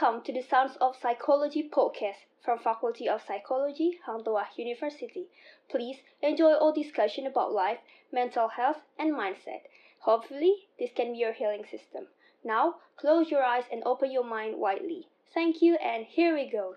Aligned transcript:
Welcome 0.00 0.22
to 0.26 0.32
the 0.32 0.42
Sounds 0.42 0.76
of 0.80 0.94
Psychology 1.02 1.68
podcast 1.68 2.26
from 2.44 2.60
Faculty 2.60 3.08
of 3.08 3.20
Psychology, 3.26 3.98
Hang 4.06 4.22
Tuah 4.22 4.46
University. 4.56 5.26
Please 5.68 5.96
enjoy 6.22 6.52
our 6.52 6.72
discussion 6.72 7.26
about 7.26 7.52
life, 7.52 7.78
mental 8.12 8.46
health, 8.46 8.76
and 8.96 9.12
mindset. 9.12 9.62
Hopefully, 10.00 10.68
this 10.78 10.90
can 10.94 11.12
be 11.12 11.18
your 11.18 11.32
healing 11.32 11.64
system. 11.64 12.06
Now, 12.44 12.76
close 12.96 13.30
your 13.30 13.42
eyes 13.42 13.64
and 13.72 13.82
open 13.84 14.12
your 14.12 14.24
mind 14.24 14.58
widely. 14.58 15.08
Thank 15.34 15.62
you, 15.62 15.74
and 15.76 16.04
here 16.06 16.32
we 16.32 16.48
go. 16.48 16.76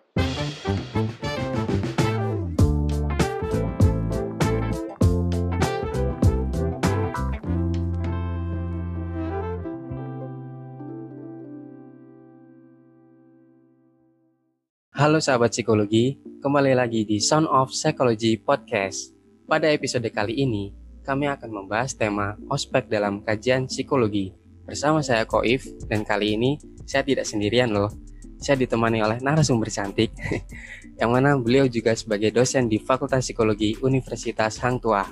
Halo 15.02 15.18
sahabat 15.18 15.50
psikologi, 15.50 16.22
kembali 16.46 16.78
lagi 16.78 17.02
di 17.02 17.18
Sound 17.18 17.50
of 17.50 17.74
Psychology 17.74 18.38
Podcast. 18.38 19.18
Pada 19.50 19.66
episode 19.74 20.06
kali 20.14 20.46
ini, 20.46 20.78
kami 21.02 21.26
akan 21.26 21.50
membahas 21.50 21.98
tema 21.98 22.38
ospek 22.54 22.86
dalam 22.86 23.26
kajian 23.26 23.66
psikologi. 23.66 24.30
Bersama 24.62 25.02
saya 25.02 25.26
Koif, 25.26 25.66
dan 25.90 26.06
kali 26.06 26.38
ini 26.38 26.62
saya 26.86 27.02
tidak 27.02 27.26
sendirian 27.26 27.74
loh. 27.74 27.90
Saya 28.38 28.62
ditemani 28.62 29.02
oleh 29.02 29.18
narasumber 29.26 29.74
cantik, 29.74 30.14
yang 31.02 31.10
mana 31.10 31.34
beliau 31.34 31.66
juga 31.66 31.98
sebagai 31.98 32.30
dosen 32.30 32.70
di 32.70 32.78
Fakultas 32.78 33.26
Psikologi 33.26 33.82
Universitas 33.82 34.62
Hang 34.62 34.78
Tuah. 34.78 35.10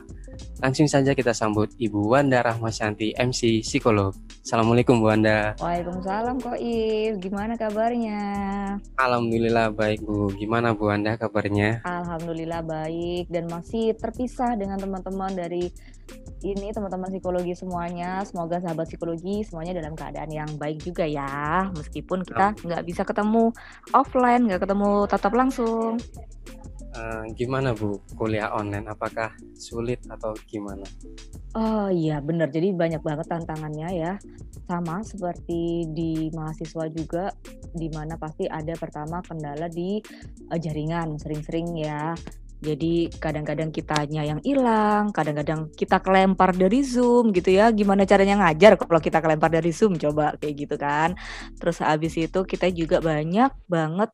Langsung 0.59 0.91
saja 0.91 1.15
kita 1.15 1.31
sambut 1.31 1.71
Ibu 1.79 2.11
Wanda 2.11 2.43
Rahmasyanti, 2.43 3.15
MC 3.15 3.63
Psikolog. 3.63 4.11
Assalamualaikum 4.43 4.99
Bu 4.99 5.07
Wanda. 5.07 5.55
Waalaikumsalam 5.61 6.41
Koif, 6.43 7.15
gimana 7.23 7.55
kabarnya? 7.55 8.19
Alhamdulillah 8.99 9.71
baik 9.71 10.03
Bu. 10.03 10.35
Gimana 10.35 10.75
Bu 10.75 10.91
Wanda 10.91 11.15
kabarnya? 11.15 11.85
Alhamdulillah 11.87 12.59
baik 12.65 13.31
dan 13.31 13.47
masih 13.47 13.95
terpisah 13.95 14.59
dengan 14.59 14.81
teman-teman 14.81 15.31
dari 15.31 15.71
ini 16.39 16.71
teman-teman 16.71 17.11
psikologi 17.11 17.53
semuanya. 17.55 18.23
Semoga 18.23 18.63
sahabat 18.63 18.87
psikologi 18.87 19.43
semuanya 19.43 19.79
dalam 19.79 19.93
keadaan 19.95 20.31
yang 20.31 20.49
baik 20.55 20.79
juga 20.83 21.03
ya. 21.03 21.67
Meskipun 21.75 22.23
kita 22.23 22.55
nggak 22.63 22.83
bisa 22.87 23.03
ketemu 23.03 23.51
offline, 23.91 24.47
nggak 24.47 24.63
ketemu 24.63 24.91
tatap 25.07 25.33
langsung. 25.35 25.99
Uh, 26.89 27.21
gimana 27.37 27.77
Bu 27.77 28.01
kuliah 28.17 28.49
online? 28.49 28.89
Apakah 28.89 29.29
sulit 29.53 30.01
atau 30.09 30.33
gimana? 30.49 30.85
Oh 31.53 31.85
iya 31.89 32.17
benar. 32.17 32.49
Jadi 32.49 32.73
banyak 32.73 33.05
banget 33.05 33.29
tantangannya 33.29 33.89
ya. 33.93 34.13
Sama 34.65 35.05
seperti 35.05 35.85
di 35.93 36.33
mahasiswa 36.33 36.89
juga, 36.89 37.29
di 37.73 37.93
mana 37.93 38.17
pasti 38.17 38.49
ada 38.49 38.73
pertama 38.73 39.21
kendala 39.21 39.69
di 39.69 40.01
uh, 40.49 40.57
jaringan 40.57 41.21
sering-sering 41.21 41.77
ya. 41.77 42.17
Jadi 42.59 43.07
kadang-kadang 43.23 43.71
kitanya 43.71 44.19
yang 44.27 44.43
hilang, 44.43 45.15
kadang-kadang 45.15 45.71
kita 45.79 46.03
kelempar 46.03 46.51
dari 46.51 46.83
Zoom 46.83 47.31
gitu 47.31 47.55
ya. 47.55 47.71
Gimana 47.71 48.03
caranya 48.03 48.35
ngajar 48.43 48.75
kalau 48.75 48.99
kita 48.99 49.23
kelempar 49.23 49.47
dari 49.47 49.71
Zoom 49.71 49.95
coba 49.95 50.35
kayak 50.35 50.67
gitu 50.67 50.75
kan. 50.75 51.15
Terus 51.55 51.79
habis 51.79 52.19
itu 52.19 52.39
kita 52.43 52.67
juga 52.73 52.99
banyak 52.99 53.47
banget 53.71 54.11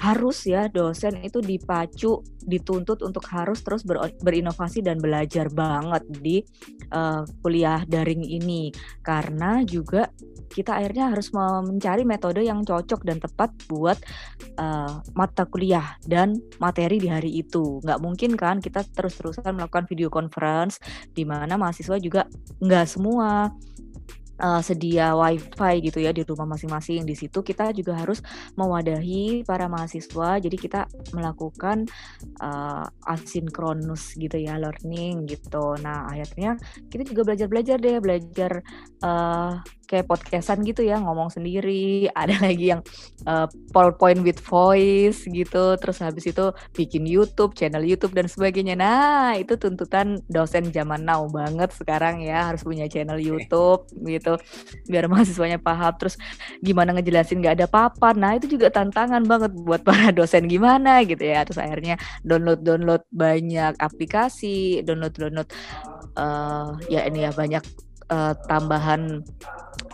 harus 0.00 0.48
ya 0.48 0.66
dosen 0.72 1.20
itu 1.20 1.44
dipacu, 1.44 2.24
dituntut 2.48 3.04
untuk 3.04 3.20
harus 3.28 3.60
terus 3.60 3.84
ber, 3.84 4.08
berinovasi 4.24 4.80
dan 4.80 4.96
belajar 4.96 5.52
banget 5.52 6.02
di 6.24 6.36
uh, 6.88 7.28
kuliah 7.44 7.84
daring 7.84 8.24
ini 8.24 8.72
karena 9.04 9.60
juga 9.60 10.08
kita 10.50 10.82
akhirnya 10.82 11.14
harus 11.14 11.30
mencari 11.36 12.02
metode 12.02 12.42
yang 12.42 12.66
cocok 12.66 13.06
dan 13.06 13.22
tepat 13.22 13.54
buat 13.70 14.00
uh, 14.58 14.98
mata 15.14 15.46
kuliah 15.46 15.94
dan 16.02 16.34
materi 16.58 16.98
di 16.98 17.06
hari 17.06 17.44
itu. 17.44 17.78
Nggak 17.84 18.00
mungkin 18.02 18.34
kan 18.34 18.58
kita 18.58 18.82
terus-terusan 18.82 19.54
melakukan 19.54 19.86
video 19.86 20.10
conference 20.10 20.82
di 21.14 21.22
mana 21.22 21.54
mahasiswa 21.54 22.00
juga 22.02 22.26
nggak 22.58 22.86
semua 22.88 23.54
uh, 24.40 24.62
sedia 24.64 25.12
wifi 25.14 25.84
gitu 25.84 26.00
ya 26.00 26.10
di 26.10 26.24
rumah 26.24 26.56
masing-masing. 26.56 27.04
Di 27.04 27.14
situ 27.14 27.44
kita 27.44 27.70
juga 27.76 27.94
harus 28.00 28.24
mewadahi 28.56 29.44
para 29.44 29.68
mahasiswa. 29.68 30.40
Jadi 30.40 30.56
kita 30.56 30.88
melakukan 31.12 31.86
uh, 32.40 32.88
asinkronus 33.06 34.16
gitu 34.16 34.40
ya 34.40 34.56
learning 34.56 35.28
gitu. 35.28 35.76
Nah 35.78 36.08
akhirnya 36.10 36.56
kita 36.88 37.06
juga 37.06 37.22
belajar-belajar 37.32 37.76
deh, 37.78 37.96
belajar 38.00 38.52
uh, 39.04 39.60
kayak 39.90 40.06
podcastan 40.06 40.62
gitu 40.62 40.86
ya 40.86 41.02
ngomong 41.02 41.34
sendiri. 41.34 42.06
Ada 42.20 42.38
lagi 42.38 42.70
yang 42.70 42.86
uh, 43.26 43.50
PowerPoint 43.74 44.22
with 44.22 44.38
voice 44.38 45.26
gitu. 45.26 45.74
Terus 45.82 45.98
habis 45.98 46.30
itu 46.30 46.54
bikin 46.78 47.10
YouTube 47.10 47.58
channel 47.58 47.82
YouTube 47.82 48.14
dan 48.14 48.30
sebagainya. 48.30 48.78
Nah 48.78 49.34
itu 49.34 49.58
tuntutan 49.58 50.22
dosen 50.30 50.70
zaman 50.70 51.02
now 51.02 51.26
banget 51.26 51.74
sekarang 51.74 52.22
ya. 52.22 52.46
Harus 52.46 52.62
punya 52.62 52.86
channel 52.86 53.18
YouTube 53.18 53.90
gitu. 54.06 54.38
Biar 54.86 55.04
mahasiswanya 55.10 55.58
paham. 55.58 55.90
Terus 55.98 56.14
gimana 56.62 56.94
ngejelasin 56.94 57.42
nggak 57.42 57.58
ada 57.58 57.66
papan 57.66 58.14
nah 58.20 58.36
itu 58.36 58.46
juga 58.52 58.68
tantangan 58.68 59.24
banget 59.24 59.50
buat 59.66 59.82
para 59.82 60.14
dosen 60.18 60.46
gimana 60.46 61.02
gitu 61.02 61.26
ya. 61.26 61.42
Terus 61.42 61.58
akhirnya 61.58 61.98
download 62.22 62.62
download 62.62 63.02
banyak 63.10 63.74
aplikasi 63.82 64.84
download 64.86 65.16
download 65.16 65.48
uh, 66.14 66.76
ya 66.86 67.08
ini 67.08 67.26
ya 67.26 67.32
banyak 67.34 67.64
uh, 68.10 68.34
tambahan 68.46 69.24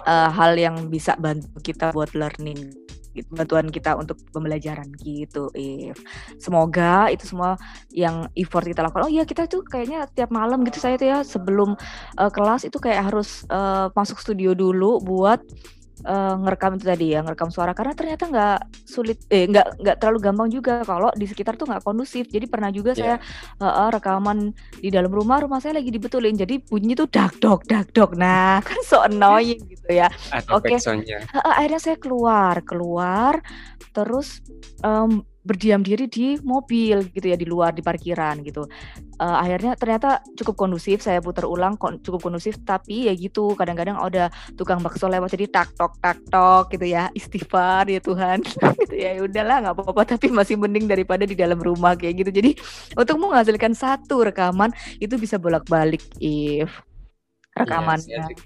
uh, 0.07 0.31
hal 0.33 0.55
yang 0.57 0.89
bisa 0.89 1.19
bantu 1.19 1.51
kita 1.61 1.91
buat 1.93 2.15
learning 2.15 2.87
gitu, 3.17 3.33
bantuan 3.33 3.73
kita 3.73 3.97
untuk 3.97 4.21
pembelajaran 4.31 4.87
gitu 5.01 5.49
if. 5.57 5.97
Semoga 6.37 7.09
itu 7.09 7.25
semua 7.25 7.57
yang 7.91 8.29
effort 8.37 8.69
kita 8.69 8.85
lakukan. 8.85 9.09
Oh 9.09 9.13
iya 9.13 9.25
kita 9.25 9.49
tuh 9.49 9.65
kayaknya 9.65 10.05
tiap 10.13 10.29
malam 10.29 10.63
gitu 10.69 10.79
saya 10.79 11.01
tuh 11.01 11.09
ya 11.09 11.19
sebelum 11.25 11.75
uh, 12.21 12.31
kelas 12.31 12.69
itu 12.69 12.77
kayak 12.77 13.09
harus 13.09 13.49
uh, 13.49 13.89
masuk 13.97 14.21
studio 14.21 14.53
dulu 14.53 15.01
buat 15.01 15.41
uh, 16.07 16.39
ngerekam 16.39 16.79
itu 16.79 16.85
tadi 16.87 17.07
ya 17.13 17.21
ngerekam 17.27 17.51
suara. 17.51 17.75
Karena 17.75 17.93
ternyata 17.99 18.25
nggak 18.31 18.59
sulit 18.87 19.19
eh 19.29 19.51
nggak 19.51 19.83
nggak 19.83 19.97
terlalu 19.99 20.19
gampang 20.23 20.49
juga 20.49 20.87
kalau 20.87 21.11
di 21.13 21.27
sekitar 21.27 21.59
tuh 21.59 21.67
nggak 21.67 21.83
kondusif. 21.83 22.31
Jadi 22.31 22.47
pernah 22.47 22.71
juga 22.71 22.95
yeah. 22.95 23.19
saya 23.19 23.63
uh, 23.63 23.67
uh, 23.67 23.89
rekaman 23.91 24.55
di 24.79 24.89
dalam 24.89 25.11
rumah 25.11 25.43
rumah 25.43 25.59
saya 25.59 25.83
lagi 25.83 25.91
dibetulin. 25.91 26.39
Jadi 26.39 26.63
bunyi 26.63 26.95
tuh 26.95 27.11
dak 27.11 27.37
dok 27.43 27.67
dak 27.67 27.91
dok. 27.91 28.15
Nah 28.15 28.63
kan 28.67 28.79
so 28.87 29.03
annoying 29.03 29.61
gitu 29.67 29.91
ya. 29.91 30.07
Oke. 30.55 30.79
Okay. 30.79 31.19
uh, 31.35 31.55
akhirnya 31.59 31.81
saya 31.83 31.97
keluar 31.99 32.63
keluar. 32.63 33.43
Terus 33.91 34.41
um, 34.87 35.27
berdiam 35.47 35.79
diri 35.79 36.11
di 36.11 36.35
mobil 36.43 37.07
gitu 37.15 37.31
ya 37.31 37.39
di 37.39 37.47
luar 37.47 37.71
di 37.71 37.81
parkiran 37.81 38.43
gitu. 38.43 38.67
Uh, 39.17 39.39
akhirnya 39.39 39.79
ternyata 39.79 40.21
cukup 40.35 40.67
kondusif 40.67 41.01
saya 41.01 41.23
putar 41.23 41.47
ulang 41.47 41.79
cukup 41.79 42.21
kondusif 42.27 42.59
tapi 42.67 43.07
ya 43.07 43.15
gitu 43.15 43.55
kadang-kadang 43.55 43.97
ada 43.97 44.29
tukang 44.59 44.83
bakso 44.83 45.07
lewat 45.07 45.33
jadi 45.39 45.47
tak 45.49 45.73
tok 45.79 45.97
tak 46.03 46.19
tok 46.29 46.75
gitu 46.75 46.91
ya 46.91 47.09
istighfar 47.19 47.87
ya 47.87 48.03
Tuhan. 48.03 48.43
Gitu 48.77 48.99
ya, 48.99 49.17
ya 49.17 49.23
udahlah 49.25 49.57
nggak 49.63 49.75
apa-apa 49.79 50.03
tapi 50.19 50.29
masih 50.29 50.59
mending 50.59 50.91
daripada 50.91 51.25
di 51.25 51.39
dalam 51.39 51.57
rumah 51.57 51.95
kayak 51.95 52.27
gitu. 52.27 52.31
Jadi 52.43 52.51
untuk 52.99 53.17
menghasilkan 53.23 53.73
satu 53.73 54.27
rekaman 54.27 54.75
itu 54.99 55.15
bisa 55.17 55.39
bolak-balik 55.39 56.03
if. 56.19 56.69
Iya, 57.57 57.65
rekamannya. 57.65 58.21
ya, 58.21 58.25
saya, 58.27 58.37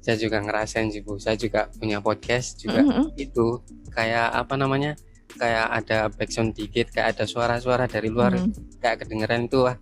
saya 0.04 0.16
juga 0.16 0.36
ngerasain 0.40 0.88
sih 0.88 1.02
bu. 1.04 1.20
Saya 1.20 1.36
juga 1.36 1.68
punya 1.76 2.00
podcast 2.00 2.56
juga 2.62 2.80
mm 2.80 2.88
-hmm. 2.88 3.06
itu 3.20 3.46
kayak 3.92 4.32
apa 4.32 4.54
namanya 4.56 4.96
kayak 5.38 5.66
ada 5.70 5.98
background 6.10 6.52
dikit 6.56 6.90
kayak 6.90 7.16
ada 7.16 7.24
suara-suara 7.26 7.86
dari 7.86 8.08
luar 8.10 8.34
hmm. 8.34 8.80
kayak 8.82 9.04
kedengeran 9.04 9.46
itu 9.46 9.66
wah 9.66 9.76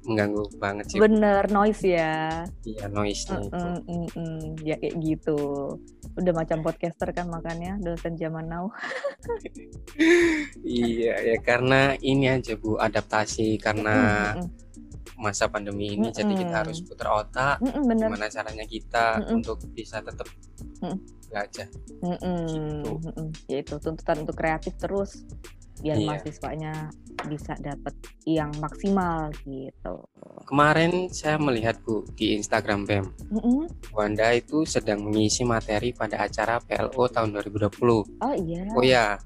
mengganggu 0.00 0.44
banget 0.56 0.84
sih 0.88 0.98
bener 0.98 1.44
noise 1.52 1.84
ya 1.84 2.42
iya 2.64 2.88
noise 2.88 3.28
mm 3.28 3.52
-mm, 3.52 3.76
mm 3.84 4.06
-mm. 4.16 4.40
ya 4.64 4.80
kayak 4.80 4.96
gitu 4.96 5.38
udah 6.16 6.32
macam 6.32 6.64
podcaster 6.64 7.12
kan 7.12 7.28
makanya 7.28 7.76
dosen 7.84 8.16
zaman 8.16 8.48
now 8.48 8.72
iya 10.64 11.20
ya 11.20 11.36
karena 11.44 12.00
ini 12.00 12.32
aja 12.32 12.56
bu 12.56 12.80
adaptasi 12.80 13.60
karena 13.60 13.96
mm 14.34 14.40
-mm 14.40 14.68
masa 15.20 15.52
pandemi 15.52 15.94
ini 15.94 16.08
mm 16.08 16.10
-hmm. 16.10 16.16
jadi 16.16 16.32
kita 16.32 16.54
harus 16.64 16.78
putar 16.80 17.08
otak 17.12 17.56
mm 17.60 17.68
-hmm, 17.68 17.82
bener. 17.84 18.08
gimana 18.08 18.26
caranya 18.32 18.64
kita 18.64 19.06
mm 19.20 19.22
-hmm. 19.22 19.36
untuk 19.36 19.58
bisa 19.76 20.00
tetap 20.00 20.26
mm 20.26 20.80
-hmm. 20.80 20.96
Belajar 21.30 21.66
mm 22.02 22.16
-hmm. 22.18 22.38
gitu. 22.50 22.92
Mm 22.98 23.12
-hmm. 23.14 23.28
ya 23.46 23.56
itu 23.62 23.74
tuntutan 23.78 24.16
untuk 24.26 24.36
kreatif 24.36 24.74
terus 24.76 25.22
biar 25.80 25.96
iya. 25.96 26.06
mahasiswanya 26.12 26.72
bisa 27.28 27.52
dapat 27.60 27.92
yang 28.24 28.48
maksimal 28.60 29.28
gitu. 29.44 29.94
Kemarin 30.48 31.12
saya 31.12 31.36
melihat 31.36 31.76
Bu 31.84 32.04
di 32.16 32.36
Instagram 32.36 32.88
BEM, 32.88 33.04
mm-hmm. 33.28 33.92
Wanda 33.92 34.32
itu 34.32 34.64
sedang 34.64 35.04
mengisi 35.04 35.44
materi 35.44 35.92
pada 35.92 36.24
acara 36.24 36.60
PLO 36.64 37.08
tahun 37.12 37.36
2020. 37.36 37.68
Oh 38.24 38.34
iya. 38.36 38.64
Oh 38.72 38.84
ya, 38.84 39.20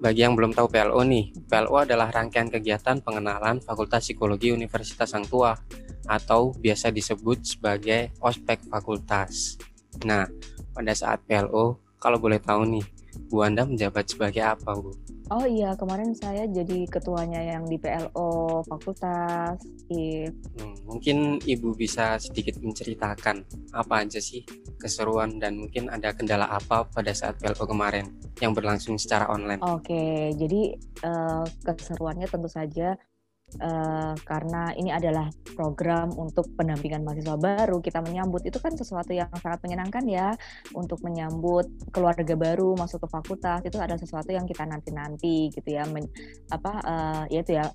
bagi 0.00 0.20
yang 0.24 0.36
belum 0.36 0.52
tahu 0.52 0.68
PLO 0.68 1.00
nih, 1.00 1.32
PLO 1.48 1.76
adalah 1.80 2.12
rangkaian 2.12 2.52
kegiatan 2.52 3.00
pengenalan 3.00 3.64
Fakultas 3.64 4.04
Psikologi 4.04 4.52
Universitas 4.52 5.08
Sang 5.08 5.24
Tua 5.24 5.56
atau 6.10 6.52
biasa 6.56 6.92
disebut 6.92 7.56
sebagai 7.56 8.12
ospek 8.20 8.66
fakultas. 8.68 9.56
Nah, 10.06 10.24
pada 10.72 10.92
saat 10.94 11.20
PLO, 11.26 11.78
kalau 12.00 12.16
boleh 12.16 12.40
tahu 12.40 12.64
nih, 12.66 12.84
Bu 13.30 13.42
Anda 13.42 13.66
menjabat 13.66 14.10
sebagai 14.10 14.42
apa, 14.42 14.74
Bu? 14.74 14.94
Oh 15.30 15.46
iya, 15.46 15.78
kemarin 15.78 16.10
saya 16.10 16.42
jadi 16.50 16.90
ketuanya 16.90 17.38
yang 17.38 17.62
di 17.62 17.78
PLO 17.78 18.66
fakultas. 18.66 19.62
If. 19.86 20.34
Hmm, 20.58 20.74
mungkin 20.82 21.38
Ibu 21.38 21.78
bisa 21.78 22.18
sedikit 22.18 22.58
menceritakan 22.58 23.46
apa 23.70 24.02
aja 24.02 24.18
sih 24.18 24.42
keseruan 24.82 25.38
dan 25.38 25.54
mungkin 25.54 25.86
ada 25.86 26.10
kendala 26.10 26.50
apa 26.50 26.82
pada 26.82 27.14
saat 27.14 27.38
PLO 27.38 27.62
kemarin 27.62 28.10
yang 28.42 28.50
berlangsung 28.50 28.98
secara 28.98 29.30
online. 29.30 29.62
Oke, 29.62 30.34
jadi 30.34 30.74
uh, 31.06 31.46
keseruannya 31.62 32.26
tentu 32.26 32.50
saja 32.50 32.98
uh, 33.58 34.14
karena 34.22 34.70
ini 34.78 34.94
adalah 34.94 35.26
program 35.58 36.14
untuk 36.14 36.46
pendampingan 36.54 37.02
mahasiswa 37.02 37.34
baru 37.34 37.82
kita 37.82 37.98
menyambut. 38.04 38.46
Itu 38.46 38.62
kan 38.62 38.78
sesuatu 38.78 39.10
yang 39.10 39.26
sangat 39.42 39.60
menyenangkan 39.66 40.04
ya 40.06 40.36
untuk 40.76 41.02
menyambut 41.02 41.66
keluarga 41.90 42.38
baru 42.38 42.78
masuk 42.78 43.02
ke 43.04 43.08
fakultas. 43.10 43.60
Itu 43.66 43.82
ada 43.82 43.98
sesuatu 43.98 44.30
yang 44.30 44.46
kita 44.46 44.62
nanti-nanti 44.68 45.50
gitu 45.50 45.68
ya 45.74 45.82
men, 45.90 46.06
apa 46.54 46.72
uh, 46.86 47.24
ya 47.26 47.40
itu 47.42 47.58
ya 47.58 47.66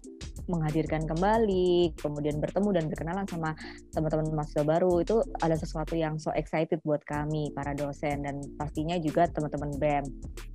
menghadirkan 0.45 1.09
kembali 1.09 1.97
kemudian 1.97 2.37
bertemu 2.37 2.69
dan 2.77 2.85
berkenalan 2.85 3.25
sama 3.25 3.51
teman-teman 3.91 4.31
mahasiswa 4.31 4.63
baru. 4.63 5.03
Itu 5.03 5.25
ada 5.41 5.57
sesuatu 5.57 5.97
yang 5.97 6.21
so 6.21 6.31
excited 6.37 6.79
buat 6.85 7.01
kami 7.03 7.51
para 7.51 7.73
dosen 7.73 8.23
dan 8.23 8.39
pastinya 8.55 8.95
juga 9.01 9.27
teman-teman 9.27 9.71
BEM. 9.81 10.05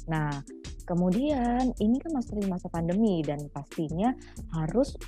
Nah, 0.08 0.42
Kemudian 0.90 1.70
ini 1.78 2.02
kan 2.02 2.10
masih 2.18 2.42
masa 2.50 2.66
pandemi 2.66 3.22
dan 3.22 3.46
pastinya 3.54 4.10
harus 4.50 4.98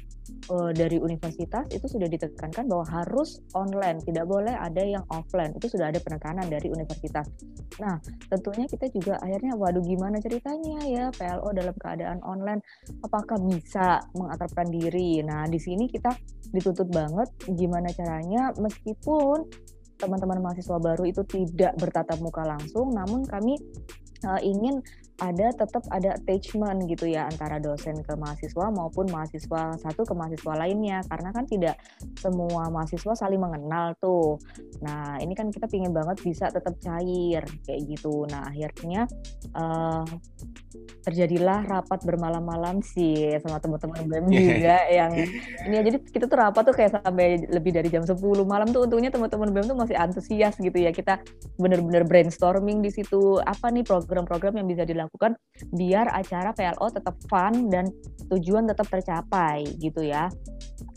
uh, 0.46 0.70
dari 0.70 1.02
universitas 1.02 1.66
itu 1.74 1.90
sudah 1.90 2.06
ditekankan 2.06 2.70
bahwa 2.70 2.86
harus 2.86 3.42
online, 3.58 3.98
tidak 4.06 4.30
boleh 4.30 4.54
ada 4.54 4.78
yang 4.78 5.02
offline. 5.10 5.50
Itu 5.58 5.66
sudah 5.66 5.90
ada 5.90 5.98
penekanan 5.98 6.46
dari 6.46 6.70
universitas. 6.70 7.26
Nah, 7.82 7.98
tentunya 8.30 8.70
kita 8.70 8.94
juga 8.94 9.18
akhirnya 9.18 9.58
waduh 9.58 9.82
gimana 9.82 10.22
ceritanya 10.22 10.86
ya 10.86 11.04
PLO 11.10 11.50
dalam 11.50 11.74
keadaan 11.74 12.22
online 12.22 12.62
apakah 13.02 13.42
bisa 13.42 14.06
mengakrabkan 14.14 14.70
diri. 14.70 15.18
Nah, 15.26 15.50
di 15.50 15.58
sini 15.58 15.90
kita 15.90 16.14
dituntut 16.54 16.94
banget 16.94 17.26
gimana 17.58 17.90
caranya 17.90 18.54
meskipun 18.54 19.50
teman-teman 19.98 20.42
mahasiswa 20.42 20.78
baru 20.78 21.10
itu 21.10 21.26
tidak 21.26 21.74
bertatap 21.74 22.22
muka 22.22 22.46
langsung, 22.46 22.90
namun 22.94 23.26
kami 23.26 23.58
uh, 24.26 24.40
ingin 24.42 24.82
ada 25.20 25.52
tetap 25.52 25.84
ada 25.92 26.16
attachment 26.16 26.88
gitu 26.88 27.10
ya 27.12 27.28
antara 27.28 27.60
dosen 27.60 28.00
ke 28.00 28.12
mahasiswa 28.16 28.72
maupun 28.72 29.12
mahasiswa 29.12 29.76
satu 29.76 30.08
ke 30.08 30.14
mahasiswa 30.16 30.52
lainnya. 30.56 31.04
Karena 31.06 31.30
kan 31.30 31.44
tidak 31.44 31.76
semua 32.16 32.72
mahasiswa 32.72 33.12
saling 33.12 33.38
mengenal 33.38 33.92
tuh. 34.00 34.40
Nah 34.80 35.20
ini 35.20 35.36
kan 35.36 35.52
kita 35.52 35.68
pingin 35.68 35.92
banget 35.92 36.24
bisa 36.24 36.48
tetap 36.48 36.74
cair 36.80 37.44
kayak 37.68 37.80
gitu. 37.84 38.24
Nah 38.32 38.48
akhirnya 38.48 39.04
uh, 39.52 40.06
terjadilah 41.04 41.68
rapat 41.68 42.00
bermalam-malam 42.08 42.80
sih 42.80 43.36
sama 43.44 43.60
teman-teman 43.60 44.08
BEM 44.08 44.26
juga 44.32 44.76
yang 44.88 45.12
ini 45.68 45.74
ya. 45.76 45.82
Jadi 45.84 45.96
kita 46.08 46.24
tuh 46.26 46.38
rapat 46.40 46.62
tuh 46.72 46.74
kayak 46.74 46.90
sampai 47.02 47.44
lebih 47.52 47.76
dari 47.76 47.92
jam 47.92 48.02
10 48.06 48.16
malam 48.48 48.70
tuh. 48.72 48.88
Untungnya 48.88 49.12
teman-teman 49.12 49.52
BEM 49.52 49.66
tuh 49.68 49.78
masih 49.78 49.96
antusias 49.98 50.56
gitu 50.56 50.78
ya. 50.78 50.90
Kita 50.90 51.20
bener-bener 51.60 52.08
brainstorming 52.08 52.80
di 52.80 52.90
situ. 52.90 53.38
Apa 53.44 53.68
nih 53.68 53.84
program-program 53.84 54.56
yang 54.62 54.66
bisa 54.70 54.82
dilakukan 54.82 55.01
dilakukan 55.02 55.34
biar 55.74 56.06
acara 56.10 56.54
PLO 56.54 56.86
tetap 56.90 57.16
fun 57.26 57.68
dan 57.68 57.90
tujuan 58.30 58.64
tetap 58.70 58.86
tercapai 58.86 59.66
gitu 59.82 60.06
ya 60.06 60.30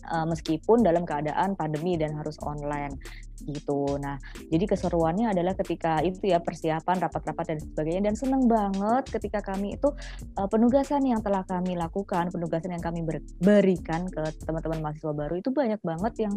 uh, 0.09 0.25
meskipun 0.29 0.85
dalam 0.85 1.03
keadaan 1.03 1.57
pandemi 1.57 1.97
dan 1.97 2.15
harus 2.15 2.37
online 2.45 2.95
gitu. 3.43 3.99
Nah, 3.99 4.15
jadi 4.47 4.63
keseruannya 4.63 5.35
adalah 5.35 5.53
ketika 5.59 5.99
itu 5.99 6.31
ya 6.31 6.39
persiapan 6.39 7.03
rapat-rapat 7.03 7.45
dan 7.51 7.59
sebagainya 7.59 8.01
dan 8.11 8.15
senang 8.15 8.47
banget 8.47 9.11
ketika 9.11 9.43
kami 9.43 9.75
itu 9.75 9.91
uh, 10.39 10.47
penugasan 10.47 11.03
yang 11.03 11.19
telah 11.19 11.43
kami 11.43 11.75
lakukan, 11.75 12.31
penugasan 12.31 12.71
yang 12.71 12.83
kami 12.83 13.03
berikan 13.43 14.07
ke 14.07 14.23
teman-teman 14.47 14.79
mahasiswa 14.79 15.11
baru 15.11 15.35
itu 15.35 15.51
banyak 15.51 15.81
banget 15.83 16.13
yang 16.29 16.33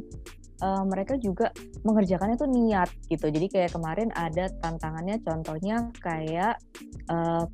uh, 0.62 0.84
mereka 0.84 1.14
juga 1.18 1.54
mengerjakannya 1.86 2.36
tuh 2.36 2.50
niat 2.50 2.90
gitu. 3.06 3.30
Jadi 3.30 3.46
kayak 3.46 3.70
kemarin 3.74 4.10
ada 4.18 4.50
tantangannya 4.58 5.22
contohnya 5.22 5.90
kayak 6.02 6.58
uh, 7.10 7.46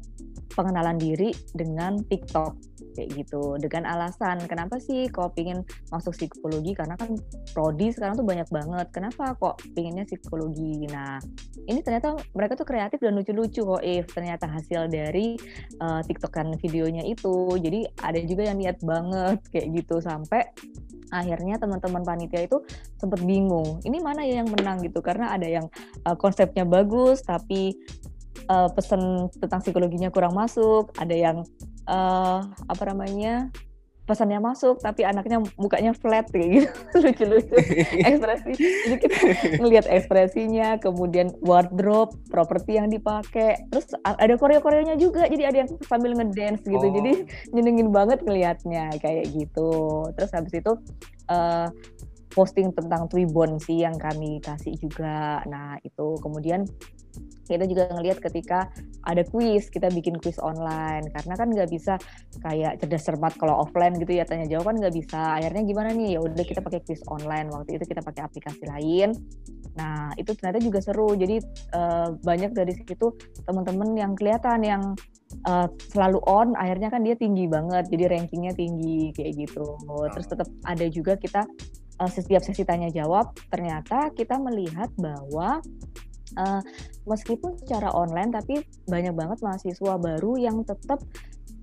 pengenalan 0.55 0.97
diri 0.97 1.35
dengan 1.53 2.01
TikTok 2.01 2.74
kayak 2.95 3.11
gitu. 3.19 3.59
Dengan 3.59 3.91
alasan 3.91 4.39
kenapa 4.47 4.79
sih 4.79 5.11
kok 5.11 5.35
pingin 5.35 5.67
masuk 5.91 6.15
psikologi? 6.15 6.79
Karena 6.79 6.95
kan 6.95 7.19
prodi 7.51 7.91
sekarang 7.91 8.15
tuh 8.15 8.27
banyak 8.27 8.47
banget. 8.49 8.87
Kenapa 8.95 9.35
kok 9.35 9.59
pinginnya 9.75 10.07
psikologi? 10.07 10.87
Nah 10.89 11.19
ini 11.67 11.83
ternyata 11.83 12.15
mereka 12.33 12.55
tuh 12.55 12.67
kreatif 12.67 13.03
dan 13.03 13.19
lucu-lucu 13.19 13.67
kok 13.67 13.83
if 13.83 14.07
ternyata 14.15 14.47
hasil 14.47 14.87
dari 14.87 15.35
uh, 15.83 16.01
tiktokan 16.07 16.55
videonya 16.63 17.03
itu. 17.03 17.59
Jadi 17.59 17.91
ada 17.99 18.21
juga 18.23 18.47
yang 18.47 18.63
niat 18.63 18.79
banget 18.87 19.43
kayak 19.51 19.67
gitu. 19.75 19.99
Sampai 19.99 20.47
akhirnya 21.13 21.59
teman-teman 21.59 22.03
panitia 22.03 22.43
itu 22.43 22.59
sempat 22.99 23.23
bingung 23.23 23.79
ini 23.87 24.03
mana 24.03 24.27
ya 24.27 24.43
yang 24.43 24.51
menang? 24.51 24.83
gitu. 24.83 25.01
Karena 25.01 25.33
ada 25.33 25.47
yang 25.49 25.67
uh, 26.05 26.17
konsepnya 26.19 26.69
bagus 26.69 27.25
tapi 27.25 27.75
uh, 28.51 28.69
pesan 28.73 29.33
tentang 29.41 29.61
psikologinya 29.65 30.13
kurang 30.13 30.37
masuk, 30.37 30.93
ada 31.01 31.15
yang 31.15 31.47
uh, 31.89 32.41
apa 32.69 32.83
namanya 32.89 33.49
pesannya 34.05 34.37
masuk 34.37 34.85
tapi 34.85 35.01
anaknya 35.01 35.41
mukanya 35.57 35.97
flat 35.97 36.29
kayak 36.29 36.49
gitu. 36.61 36.69
Lucu-lucu 37.05 37.57
ekspresi. 38.05 38.53
Jadi 38.61 38.97
kita 39.01 39.17
ngelihat 39.65 39.87
ekspresinya 39.89 40.77
kemudian 40.77 41.33
wardrobe 41.41 42.13
properti 42.29 42.77
yang 42.77 42.93
dipakai. 42.93 43.65
Terus 43.73 43.97
ada 44.05 44.35
koreo-koreonya 44.37 45.01
juga 45.01 45.25
jadi 45.25 45.49
ada 45.49 45.59
yang 45.65 45.71
sambil 45.89 46.13
ngedance 46.13 46.69
gitu. 46.69 46.85
Oh. 46.85 46.93
jadi 46.93 47.25
nyenengin 47.57 47.89
banget 47.91 48.21
ngelihatnya 48.21 48.93
kayak 49.01 49.33
gitu. 49.33 50.05
Terus 50.21 50.31
habis 50.37 50.53
itu 50.53 50.73
uh, 51.33 51.73
posting 52.37 52.77
tentang 52.77 53.09
Twibbon 53.09 53.57
sih 53.57 53.89
yang 53.89 53.97
kami 53.97 54.45
kasih 54.45 54.77
juga. 54.77 55.41
Nah 55.49 55.81
itu. 55.81 56.21
Kemudian 56.21 56.69
kita 57.45 57.65
juga 57.69 57.89
ngelihat 57.93 58.19
ketika 58.21 58.69
ada 59.05 59.23
kuis 59.29 59.69
kita 59.69 59.93
bikin 59.93 60.17
kuis 60.21 60.41
online. 60.41 61.09
Karena 61.13 61.35
kan 61.37 61.49
nggak 61.53 61.71
bisa 61.71 62.01
kayak 62.41 62.81
cerdas 62.81 63.05
cermat 63.05 63.37
kalau 63.37 63.65
offline 63.65 63.97
gitu 64.01 64.17
ya 64.17 64.25
tanya 64.25 64.49
jawab 64.49 64.75
kan 64.75 64.77
nggak 64.81 64.95
bisa. 64.95 65.41
Akhirnya 65.41 65.63
gimana 65.65 65.91
nih? 65.93 66.17
Ya 66.17 66.21
udah 66.25 66.45
kita 66.45 66.61
pakai 66.65 66.81
kuis 66.85 67.05
online. 67.09 67.53
Waktu 67.53 67.81
itu 67.81 67.85
kita 67.89 68.01
pakai 68.01 68.23
aplikasi 68.27 68.65
lain. 68.67 69.15
Nah 69.77 70.13
itu 70.17 70.33
ternyata 70.35 70.59
juga 70.63 70.79
seru. 70.81 71.13
Jadi 71.15 71.41
uh, 71.77 72.17
banyak 72.21 72.51
dari 72.57 72.73
situ 72.75 73.13
teman-teman 73.45 73.95
yang 73.95 74.13
kelihatan 74.17 74.61
yang 74.65 74.83
uh, 75.47 75.69
selalu 75.91 76.23
on 76.27 76.57
akhirnya 76.57 76.89
kan 76.89 77.05
dia 77.05 77.15
tinggi 77.15 77.47
banget. 77.47 77.87
Jadi 77.93 78.05
rankingnya 78.09 78.53
tinggi 78.57 79.13
kayak 79.13 79.47
gitu. 79.47 79.77
Terus 80.15 80.27
tetap 80.27 80.49
ada 80.65 80.87
juga 80.89 81.15
kita 81.21 81.45
uh, 82.01 82.11
setiap 82.11 82.43
sesi 82.43 82.63
tanya 82.67 82.91
jawab 82.91 83.35
ternyata 83.51 84.11
kita 84.15 84.39
melihat 84.41 84.91
bahwa 84.99 85.63
uh, 86.39 86.63
meskipun 87.09 87.59
secara 87.61 87.91
online 87.93 88.31
tapi 88.35 88.63
banyak 88.89 89.15
banget 89.15 89.39
mahasiswa 89.41 89.95
baru 89.99 90.33
yang 90.39 90.63
tetap 90.63 91.01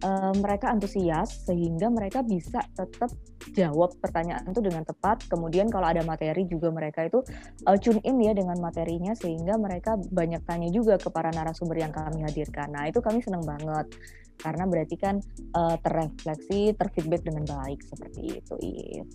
uh, 0.05 0.33
mereka 0.37 0.69
antusias 0.69 1.45
sehingga 1.45 1.89
mereka 1.89 2.21
bisa 2.25 2.61
tetap 2.75 3.09
jawab 3.53 3.93
pertanyaan 4.01 4.45
itu 4.49 4.61
dengan 4.61 4.83
tepat. 4.85 5.25
Kemudian 5.29 5.69
kalau 5.69 5.89
ada 5.89 6.01
materi 6.05 6.45
juga 6.45 6.69
mereka 6.69 7.05
itu 7.05 7.21
uh, 7.65 7.77
tune 7.77 8.01
in 8.05 8.21
ya 8.21 8.33
dengan 8.35 8.57
materinya 8.61 9.13
sehingga 9.17 9.57
mereka 9.57 9.97
banyak 9.97 10.41
tanya 10.45 10.69
juga 10.69 10.97
ke 10.97 11.09
para 11.09 11.29
narasumber 11.33 11.77
yang 11.77 11.93
kami 11.93 12.25
hadirkan. 12.25 12.73
Nah, 12.73 12.89
itu 12.89 12.99
kami 13.01 13.21
senang 13.21 13.45
banget 13.45 13.89
karena 14.41 14.65
berarti 14.65 14.95
kan 14.97 15.21
uh, 15.53 15.77
terrefleksi, 15.77 16.73
terfeedback 16.73 17.21
dengan 17.21 17.45
baik 17.45 17.79
seperti 17.85 18.41
itu. 18.41 18.55
Iya 18.61 19.05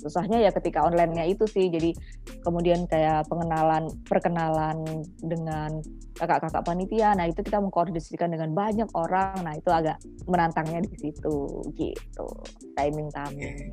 susahnya 0.00 0.40
ya 0.40 0.50
ketika 0.50 0.84
onlinenya 0.88 1.28
itu 1.28 1.44
sih. 1.46 1.68
Jadi 1.68 1.92
kemudian 2.42 2.88
kayak 2.88 3.28
pengenalan 3.28 3.86
perkenalan 4.08 4.80
dengan 5.20 5.80
kakak-kakak 6.16 6.64
panitia. 6.64 7.12
Nah 7.14 7.28
itu 7.28 7.44
kita 7.44 7.60
mengkoordinasikan 7.60 8.32
dengan 8.32 8.52
banyak 8.56 8.88
orang. 8.96 9.44
Nah 9.44 9.54
itu 9.54 9.70
agak 9.70 10.00
menantangnya 10.24 10.84
di 10.84 10.96
situ. 10.96 11.64
Gitu. 11.76 12.26
Timing 12.74 13.08
kami. 13.12 13.70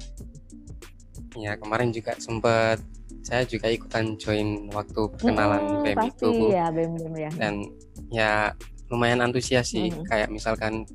Ya 1.38 1.56
kemarin 1.56 1.94
juga 1.94 2.18
sempat 2.18 2.82
saya 3.28 3.44
juga 3.44 3.68
ikutan 3.68 4.16
join 4.16 4.72
waktu 4.72 5.02
perkenalan 5.20 5.60
hmm, 5.60 5.84
BEM 5.84 5.98
pasti 6.00 6.10
itu 6.16 6.28
Bu. 6.32 6.46
ya 6.48 6.66
BEM, 6.72 6.92
BEM 6.96 7.16
ya. 7.20 7.32
Dan 7.36 7.54
ya 8.08 8.32
lumayan 8.88 9.20
antusias 9.20 9.76
sih. 9.76 9.92
Hmm. 9.92 10.04
kayak 10.08 10.32
misalkan 10.32 10.88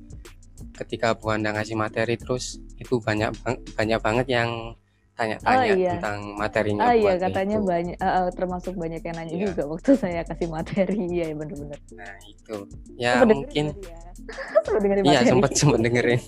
ketika 0.72 1.12
Bu 1.12 1.28
Anda 1.32 1.52
ngasih 1.52 1.76
materi 1.76 2.16
terus 2.16 2.56
itu 2.80 2.98
banyak 2.98 3.36
banyak 3.76 4.00
banget 4.00 4.26
yang 4.32 4.74
tanya-tanya 5.22 5.62
oh, 5.62 5.78
iya. 5.78 5.92
tentang 5.96 6.18
materinya. 6.34 6.80
Oh 6.82 6.94
iya, 6.94 7.14
katanya 7.14 7.58
itu. 7.62 7.68
banyak, 7.70 7.96
uh, 8.02 8.28
termasuk 8.34 8.74
banyak 8.74 9.02
yang 9.06 9.16
nanya 9.16 9.36
iya. 9.38 9.44
juga 9.54 9.62
waktu 9.70 9.90
saya 10.02 10.20
kasih 10.26 10.48
materi, 10.50 11.02
ya 11.06 11.26
bener-bener. 11.30 11.78
Nah 11.94 12.14
itu, 12.26 12.56
ya 12.98 13.22
sempet 13.22 13.36
mungkin. 13.38 13.66
Ya? 13.70 14.00
sempat 14.66 14.80
dengerin 14.82 15.02
Iya 15.06 15.20
sempat 15.26 15.50
sempat 15.54 15.80
dengerin. 15.82 16.22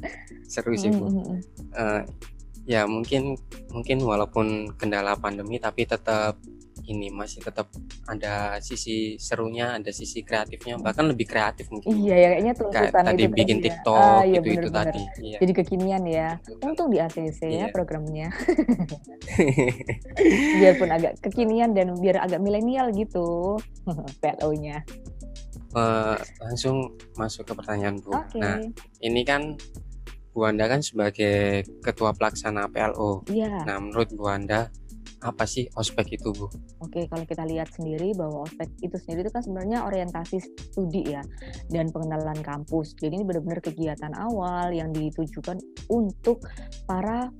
Seru 0.52 0.74
sih 0.74 0.90
bu. 0.90 1.06
Uh, 1.72 2.02
ya 2.66 2.86
mungkin 2.86 3.34
mungkin 3.70 3.98
walaupun 4.02 4.74
kendala 4.78 5.18
pandemi 5.18 5.58
tapi 5.58 5.86
tetap 5.86 6.38
ini 6.82 7.08
masih 7.08 7.38
tetap 7.38 7.70
ada 8.04 8.58
sisi 8.58 9.14
serunya, 9.14 9.72
ada 9.74 9.88
sisi 9.88 10.20
kreatifnya, 10.20 10.76
bahkan 10.76 11.04
lebih 11.04 11.24
kreatif 11.24 11.68
mungkin. 11.68 11.88
Iya 11.88 12.14
ya 12.14 12.26
kayaknya 12.32 12.52
Kayak 12.52 12.60
tuntutan 12.74 13.02
tadi 13.06 13.22
itu 13.22 13.32
bikin 13.32 13.56
ya. 13.56 13.62
TikTok 13.62 13.96
Ah, 13.96 14.20
iya 14.20 14.34
gitu 14.34 14.42
itu 14.42 14.50
bener-bener. 14.66 14.84
tadi. 14.90 15.02
Iya. 15.22 15.36
Jadi 15.38 15.52
kekinian 15.54 16.02
ya. 16.04 16.28
Untung 16.60 16.88
di 16.88 16.96
ACC 16.98 17.38
ya 17.40 17.48
Iya. 17.48 17.66
programnya. 17.70 18.28
Biarpun 20.58 20.88
agak 20.90 21.12
kekinian 21.20 21.70
dan 21.72 21.94
biar 21.96 22.18
agak 22.18 22.38
milenial 22.38 22.90
gitu. 22.90 23.56
PLO-nya. 24.20 24.82
Eh, 25.72 26.16
langsung 26.42 26.96
masuk 27.14 27.46
ke 27.46 27.52
pertanyaan 27.54 27.96
Bu. 27.98 28.12
Oke. 28.12 28.36
Nah, 28.36 28.58
ini 29.00 29.22
kan 29.22 29.54
Bu 30.32 30.42
Anda 30.42 30.64
kan 30.64 30.80
sebagai 30.80 31.64
ketua 31.80 32.12
pelaksana 32.12 32.68
PLO. 32.68 33.22
Iya. 33.26 33.62
Nah, 33.64 33.76
menurut 33.78 34.08
Bu 34.12 34.26
Anda 34.26 34.68
apa 35.22 35.46
sih 35.46 35.70
ospek 35.78 36.18
itu 36.18 36.34
Bu? 36.34 36.50
Oke, 36.82 37.06
kalau 37.06 37.24
kita 37.24 37.46
lihat 37.46 37.70
sendiri 37.70 38.12
bahwa 38.18 38.44
ospek 38.44 38.68
itu 38.82 38.98
sendiri 38.98 39.26
itu 39.26 39.32
kan 39.32 39.42
sebenarnya 39.42 39.86
orientasi 39.86 40.36
studi 40.42 41.14
ya 41.14 41.22
dan 41.70 41.88
pengenalan 41.94 42.38
kampus. 42.42 42.98
Jadi 42.98 43.22
ini 43.22 43.24
benar-benar 43.24 43.62
kegiatan 43.62 44.12
awal 44.18 44.74
yang 44.74 44.90
ditujukan 44.90 45.62
untuk 45.88 46.42
para 46.84 47.30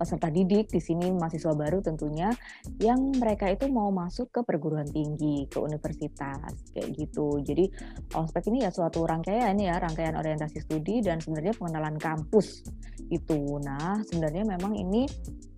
peserta 0.00 0.32
didik 0.32 0.72
di 0.72 0.80
sini 0.80 1.12
mahasiswa 1.12 1.52
baru 1.52 1.84
tentunya 1.84 2.32
yang 2.80 3.12
mereka 3.20 3.52
itu 3.52 3.68
mau 3.68 3.92
masuk 3.92 4.32
ke 4.32 4.40
perguruan 4.48 4.88
tinggi, 4.88 5.44
ke 5.44 5.60
universitas 5.60 6.56
kayak 6.72 6.88
gitu. 6.96 7.36
Jadi 7.44 7.68
ospek 8.16 8.48
ini 8.48 8.64
ya 8.64 8.72
suatu 8.72 9.04
rangkaian 9.04 9.52
ya, 9.60 9.76
rangkaian 9.76 10.16
orientasi 10.16 10.64
studi 10.64 11.04
dan 11.04 11.20
sebenarnya 11.20 11.52
pengenalan 11.52 12.00
kampus 12.00 12.64
itu. 13.12 13.60
Nah, 13.60 14.00
sebenarnya 14.08 14.56
memang 14.56 14.72
ini 14.72 15.04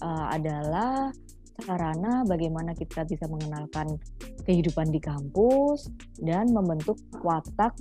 eh, 0.02 0.26
adalah 0.34 1.14
sarana 1.62 2.26
bagaimana 2.26 2.74
kita 2.74 3.06
bisa 3.06 3.30
mengenalkan 3.30 3.96
kehidupan 4.42 4.90
di 4.90 4.98
kampus 4.98 5.88
dan 6.18 6.50
membentuk 6.50 6.98
watak 7.22 7.72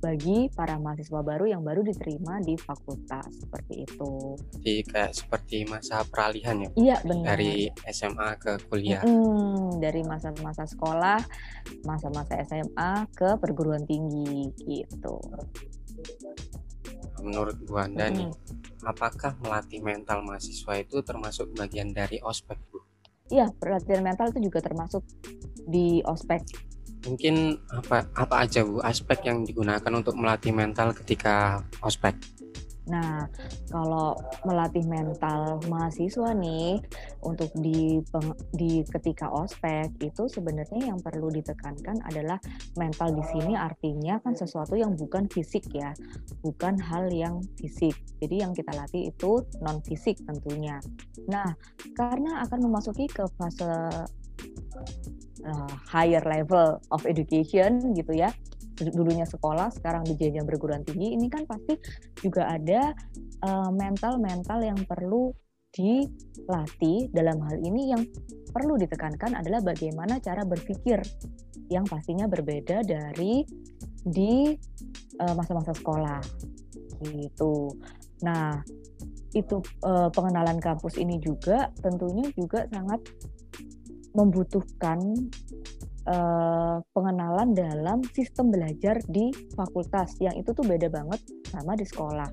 bagi 0.00 0.48
para 0.56 0.80
mahasiswa 0.80 1.20
baru 1.20 1.44
yang 1.46 1.62
baru 1.62 1.84
diterima 1.84 2.40
di 2.40 2.56
fakultas 2.56 3.28
seperti 3.36 3.84
itu. 3.84 4.34
Di 4.58 4.80
kayak 4.82 5.12
seperti 5.12 5.68
masa 5.68 6.02
peralihan 6.08 6.56
ya? 6.56 6.70
Iya 6.74 6.96
benar. 7.04 7.36
dari 7.36 7.68
SMA 7.92 8.28
ke 8.40 8.52
kuliah. 8.66 9.04
Mm-mm, 9.04 9.78
dari 9.78 10.00
masa-masa 10.02 10.64
sekolah, 10.64 11.20
masa-masa 11.84 12.40
SMA 12.48 13.06
ke 13.12 13.36
perguruan 13.38 13.84
tinggi 13.84 14.50
gitu. 14.64 15.20
Menurut 17.20 17.56
Bu 17.64 17.76
Anda 17.76 18.08
nih, 18.08 18.26
Mm-mm. 18.26 18.84
apakah 18.88 19.36
melatih 19.44 19.84
mental 19.84 20.24
mahasiswa 20.24 20.80
itu 20.80 21.04
termasuk 21.04 21.52
bagian 21.54 21.92
dari 21.92 22.18
ospek 22.24 22.56
Bu? 22.72 22.80
Iya, 23.30 23.52
pelatihan 23.60 24.02
mental 24.02 24.34
itu 24.34 24.50
juga 24.50 24.58
termasuk 24.58 25.06
di 25.68 26.02
ospek. 26.02 26.42
Mungkin 27.06 27.56
apa 27.70 28.08
apa 28.12 28.34
aja 28.44 28.66
Bu 28.66 28.82
aspek 28.82 29.28
yang 29.28 29.46
digunakan 29.46 29.92
untuk 29.94 30.16
melatih 30.18 30.50
mental 30.50 30.92
ketika 30.96 31.62
ospek? 31.84 32.16
Nah, 32.90 33.30
kalau 33.70 34.18
melatih 34.42 34.82
mental 34.90 35.62
mahasiswa 35.70 36.34
nih 36.34 36.82
untuk 37.22 37.54
di 37.54 38.02
di 38.50 38.82
ketika 38.82 39.30
ospek 39.30 39.94
itu 40.02 40.26
sebenarnya 40.26 40.90
yang 40.90 40.98
perlu 40.98 41.30
ditekankan 41.30 42.02
adalah 42.10 42.42
mental 42.74 43.14
di 43.14 43.22
sini 43.30 43.54
artinya 43.54 44.18
kan 44.20 44.34
sesuatu 44.34 44.74
yang 44.74 44.98
bukan 44.98 45.30
fisik 45.30 45.70
ya, 45.70 45.94
bukan 46.42 46.74
hal 46.82 47.06
yang 47.14 47.38
fisik. 47.54 47.94
Jadi 48.18 48.42
yang 48.42 48.52
kita 48.52 48.74
latih 48.74 49.14
itu 49.14 49.46
non 49.62 49.78
fisik 49.86 50.18
tentunya. 50.26 50.82
Nah, 51.30 51.54
karena 51.94 52.42
akan 52.42 52.58
memasuki 52.66 53.06
ke 53.06 53.22
fase 53.38 53.70
uh, 55.46 55.72
higher 55.86 56.22
level 56.26 56.82
of 56.90 57.06
education 57.06 57.94
gitu 57.94 58.12
ya 58.18 58.34
dulunya 58.88 59.28
sekolah 59.28 59.68
sekarang 59.76 60.08
di 60.08 60.16
jenjang 60.16 60.48
perguruan 60.48 60.80
tinggi 60.80 61.12
ini 61.12 61.28
kan 61.28 61.44
pasti 61.44 61.76
juga 62.24 62.48
ada 62.48 62.96
uh, 63.44 63.68
mental-mental 63.68 64.64
yang 64.64 64.80
perlu 64.88 65.28
dilatih 65.70 67.12
dalam 67.14 67.38
hal 67.46 67.56
ini 67.62 67.94
yang 67.94 68.02
perlu 68.50 68.74
ditekankan 68.74 69.38
adalah 69.38 69.62
bagaimana 69.62 70.18
cara 70.18 70.42
berpikir 70.42 70.98
yang 71.70 71.86
pastinya 71.86 72.26
berbeda 72.26 72.82
dari 72.82 73.46
di 74.02 74.50
uh, 75.22 75.34
masa-masa 75.38 75.70
sekolah 75.70 76.18
gitu. 77.14 77.70
Nah, 78.26 78.60
itu 79.30 79.62
uh, 79.86 80.10
pengenalan 80.10 80.58
kampus 80.58 80.98
ini 80.98 81.22
juga 81.22 81.70
tentunya 81.78 82.26
juga 82.34 82.66
sangat 82.66 83.00
membutuhkan 84.10 84.98
uh, 86.06 86.80
pengenalan 86.94 87.52
dalam 87.52 87.98
sistem 88.14 88.52
belajar 88.52 89.00
di 89.08 89.32
fakultas 89.52 90.16
yang 90.22 90.36
itu 90.38 90.52
tuh 90.54 90.64
beda 90.64 90.88
banget 90.88 91.20
sama 91.50 91.76
di 91.76 91.84
sekolah. 91.84 92.28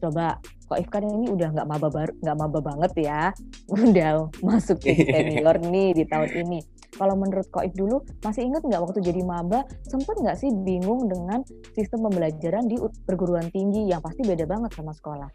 Coba 0.00 0.40
kok 0.42 0.78
Ifkan 0.80 1.04
ini 1.04 1.28
udah 1.28 1.52
nggak 1.52 1.68
maba 1.68 1.88
baru 1.92 2.12
nggak 2.22 2.38
maba 2.38 2.58
banget 2.64 2.92
ya, 3.04 3.22
udah 3.74 4.32
masuk 4.40 4.80
jadi 4.82 5.02
senior 5.14 5.56
nih 5.60 5.90
di 5.94 6.04
tahun 6.08 6.30
ini. 6.46 6.60
Kalau 6.92 7.16
menurut 7.16 7.48
Koif 7.48 7.72
dulu 7.72 8.04
masih 8.20 8.44
inget 8.44 8.62
nggak 8.64 8.82
waktu 8.84 9.00
jadi 9.00 9.24
maba 9.24 9.64
sempet 9.88 10.12
nggak 10.20 10.36
sih 10.36 10.52
bingung 10.52 11.08
dengan 11.08 11.40
sistem 11.72 12.04
pembelajaran 12.08 12.68
di 12.68 12.76
perguruan 13.08 13.48
tinggi 13.48 13.88
yang 13.88 14.04
pasti 14.04 14.20
beda 14.24 14.44
banget 14.44 14.76
sama 14.76 14.92
sekolah? 14.92 15.30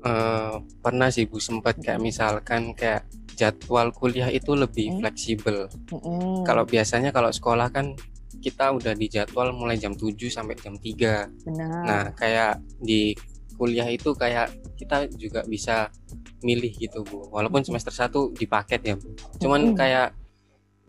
Uh, 0.00 0.62
pernah 0.78 1.10
sih 1.10 1.26
Bu 1.26 1.42
sempat 1.42 1.76
kayak 1.82 1.98
misalkan 1.98 2.70
kayak 2.72 3.04
jadwal 3.34 3.90
kuliah 3.90 4.28
itu 4.28 4.52
lebih 4.52 4.90
Hmm. 4.90 4.98
fleksibel. 5.00 5.68
Mm-mm. 5.90 6.42
Kalau 6.42 6.64
biasanya 6.64 7.10
kalau 7.10 7.28
sekolah 7.28 7.68
kan 7.68 7.94
kita 8.40 8.72
udah 8.72 8.94
di 8.94 9.06
jadwal 9.06 9.52
mulai 9.52 9.76
jam 9.76 9.92
7 9.92 10.30
sampai 10.30 10.56
jam 10.56 10.74
3. 10.74 11.28
benar. 11.44 11.82
Nah, 11.84 12.04
kayak 12.14 12.56
di 12.80 13.12
kuliah 13.54 13.84
itu 13.86 14.16
kayak 14.16 14.48
kita 14.74 15.04
juga 15.12 15.44
bisa 15.44 15.92
milih 16.40 16.72
gitu, 16.72 17.04
Bu. 17.04 17.28
Walaupun 17.28 17.60
Mm-mm. 17.60 17.76
semester 17.76 17.92
1 17.92 18.32
dipaket 18.32 18.80
ya, 18.82 18.94
Bu. 18.96 19.12
Cuman 19.36 19.72
Mm-mm. 19.72 19.76
kayak 19.76 20.16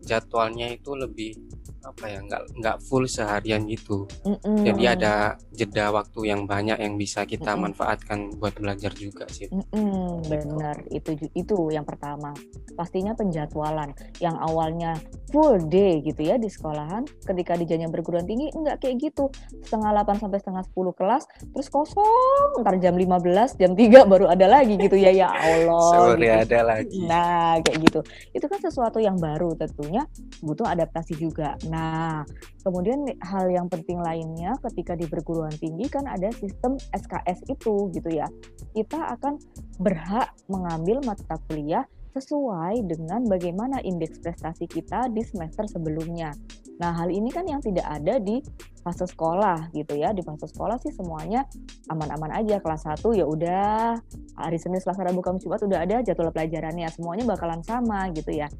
jadwalnya 0.02 0.70
itu 0.70 0.92
lebih 0.94 1.34
apa 1.82 2.06
ya, 2.06 2.22
nggak 2.22 2.42
nggak 2.62 2.76
full 2.86 3.10
seharian 3.10 3.66
gitu. 3.66 4.06
Mm-mm. 4.22 4.62
Jadi 4.62 4.82
ada 4.86 5.34
jeda 5.50 5.90
waktu 5.90 6.30
yang 6.30 6.46
banyak 6.46 6.78
yang 6.78 6.94
bisa 6.94 7.26
kita 7.26 7.58
Mm-mm. 7.58 7.74
manfaatkan 7.74 8.30
buat 8.38 8.54
belajar 8.54 8.94
juga 8.94 9.26
sih. 9.26 9.50
Mm-mm, 9.50 10.22
benar 10.30 10.78
itu 10.94 11.18
itu 11.34 11.56
yang 11.74 11.82
pertama 11.82 12.30
pastinya 12.78 13.18
penjadwalan 13.18 13.90
yang 14.22 14.38
awalnya 14.38 14.94
full 15.34 15.58
day 15.66 15.98
gitu 16.06 16.22
ya 16.22 16.38
di 16.38 16.46
sekolahan 16.46 17.02
ketika 17.26 17.58
di 17.58 17.66
jenjang 17.66 17.90
perguruan 17.90 18.30
tinggi 18.30 18.54
enggak 18.54 18.78
kayak 18.78 19.02
gitu 19.02 19.26
setengah 19.66 20.06
8 20.06 20.22
sampai 20.22 20.38
setengah 20.38 20.62
10 20.70 20.98
kelas 20.98 21.22
terus 21.50 21.68
kosong 21.68 22.62
ntar 22.62 22.78
jam 22.78 22.94
15 22.94 23.58
jam 23.58 23.72
3 23.74 24.06
baru 24.06 24.30
ada 24.30 24.46
lagi 24.46 24.78
gitu 24.78 24.94
ya 24.94 25.10
ya 25.10 25.28
Allah 25.50 25.92
Sore 25.92 26.20
gitu. 26.22 26.40
ada 26.48 26.60
lagi. 26.62 27.00
Nah, 27.04 27.58
kayak 27.60 27.78
gitu. 27.90 28.00
Itu 28.32 28.46
kan 28.48 28.60
sesuatu 28.62 28.98
yang 29.02 29.16
baru 29.20 29.52
tentunya 29.56 29.91
butuh 30.40 30.64
adaptasi 30.64 31.20
juga. 31.20 31.60
Nah, 31.68 32.24
kemudian 32.64 33.04
hal 33.20 33.52
yang 33.52 33.68
penting 33.68 34.00
lainnya 34.00 34.56
ketika 34.70 34.96
di 34.96 35.04
perguruan 35.04 35.52
tinggi 35.52 35.90
kan 35.92 36.08
ada 36.08 36.32
sistem 36.32 36.80
SKS 36.96 37.44
itu 37.52 37.92
gitu 37.92 38.08
ya. 38.08 38.30
Kita 38.72 39.12
akan 39.18 39.36
berhak 39.82 40.32
mengambil 40.48 41.04
mata 41.04 41.36
kuliah 41.50 41.84
sesuai 42.12 42.84
dengan 42.84 43.24
bagaimana 43.24 43.80
indeks 43.80 44.20
prestasi 44.20 44.68
kita 44.68 45.08
di 45.08 45.24
semester 45.24 45.64
sebelumnya. 45.64 46.36
Nah, 46.80 46.92
hal 46.92 47.08
ini 47.12 47.28
kan 47.32 47.44
yang 47.44 47.60
tidak 47.60 47.84
ada 47.84 48.20
di 48.20 48.40
fase 48.82 49.06
sekolah 49.06 49.72
gitu 49.72 49.96
ya. 49.96 50.10
Di 50.12 50.20
fase 50.20 50.50
sekolah 50.50 50.76
sih 50.82 50.92
semuanya 50.92 51.46
aman-aman 51.88 52.42
aja. 52.42 52.58
Kelas 52.60 52.84
1 52.84 53.00
ya 53.16 53.24
udah 53.24 53.96
hari 54.36 54.58
Senin, 54.58 54.82
Selasa, 54.82 55.06
Rabu, 55.06 55.22
Kamis, 55.22 55.46
Jumat 55.46 55.62
udah 55.62 55.78
ada 55.84 56.02
jadwal 56.04 56.34
pelajarannya. 56.34 56.88
Semuanya 56.92 57.24
bakalan 57.24 57.62
sama 57.62 58.10
gitu 58.12 58.34
ya. 58.34 58.50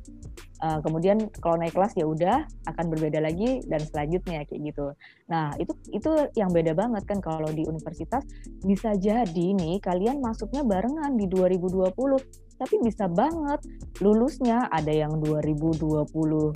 Eh, 0.62 0.78
kemudian 0.78 1.26
kalau 1.42 1.58
naik 1.58 1.74
kelas 1.74 1.98
ya 1.98 2.06
udah 2.06 2.46
akan 2.70 2.86
berbeda 2.94 3.18
lagi 3.18 3.66
dan 3.66 3.82
selanjutnya 3.82 4.46
kayak 4.46 4.62
gitu. 4.70 4.94
Nah, 5.26 5.50
itu 5.58 5.74
itu 5.90 6.30
yang 6.38 6.54
beda 6.54 6.70
banget 6.78 7.02
kan 7.02 7.18
kalau 7.18 7.50
di 7.50 7.66
universitas 7.66 8.22
bisa 8.62 8.94
jadi 8.94 9.58
nih 9.58 9.82
kalian 9.82 10.22
masuknya 10.22 10.62
barengan 10.62 11.18
di 11.18 11.26
2020 11.26 11.90
tapi 12.62 12.78
bisa 12.78 13.10
banget 13.10 13.58
lulusnya 13.98 14.70
ada 14.70 14.94
yang 14.94 15.18
2023, 15.18 16.54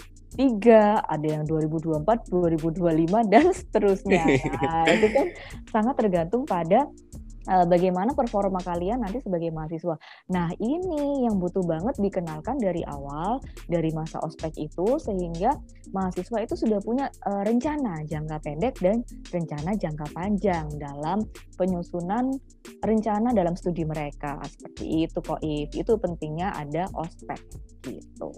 ada 1.03 1.27
yang 1.27 1.43
2024, 1.43 2.31
2025 2.31 3.27
dan 3.27 3.51
seterusnya. 3.51 4.23
Nah, 4.63 4.87
itu 4.87 5.07
kan 5.11 5.27
sangat 5.75 5.99
tergantung 5.99 6.47
pada 6.47 6.87
uh, 6.87 7.06
bagaimana 7.47 8.13
performa 8.13 8.59
kalian 8.63 9.07
nanti 9.07 9.23
sebagai 9.23 9.55
mahasiswa. 9.55 9.95
Nah, 10.35 10.51
ini 10.59 11.27
yang 11.27 11.39
butuh 11.39 11.63
banget 11.63 11.95
dikenalkan 12.03 12.59
dari 12.59 12.83
awal, 12.87 13.39
dari 13.71 13.95
masa 13.95 14.19
ospek 14.23 14.53
itu, 14.59 14.99
sehingga 14.99 15.55
mahasiswa 15.95 16.39
itu 16.43 16.55
sudah 16.59 16.83
punya 16.83 17.07
uh, 17.25 17.47
rencana 17.47 18.03
jangka 18.05 18.37
pendek 18.43 18.75
dan 18.83 19.07
rencana 19.31 19.79
jangka 19.79 20.07
panjang 20.13 20.67
dalam 20.77 21.23
penyusunan 21.55 22.35
rencana 22.83 23.31
dalam 23.33 23.55
studi 23.55 23.87
mereka. 23.87 24.43
Seperti 24.45 25.07
itu 25.07 25.19
kok, 25.23 25.41
If. 25.41 25.71
Itu 25.73 25.97
pentingnya 25.97 26.53
ada 26.53 26.91
ospek 26.99 27.41
gitu. 27.87 28.31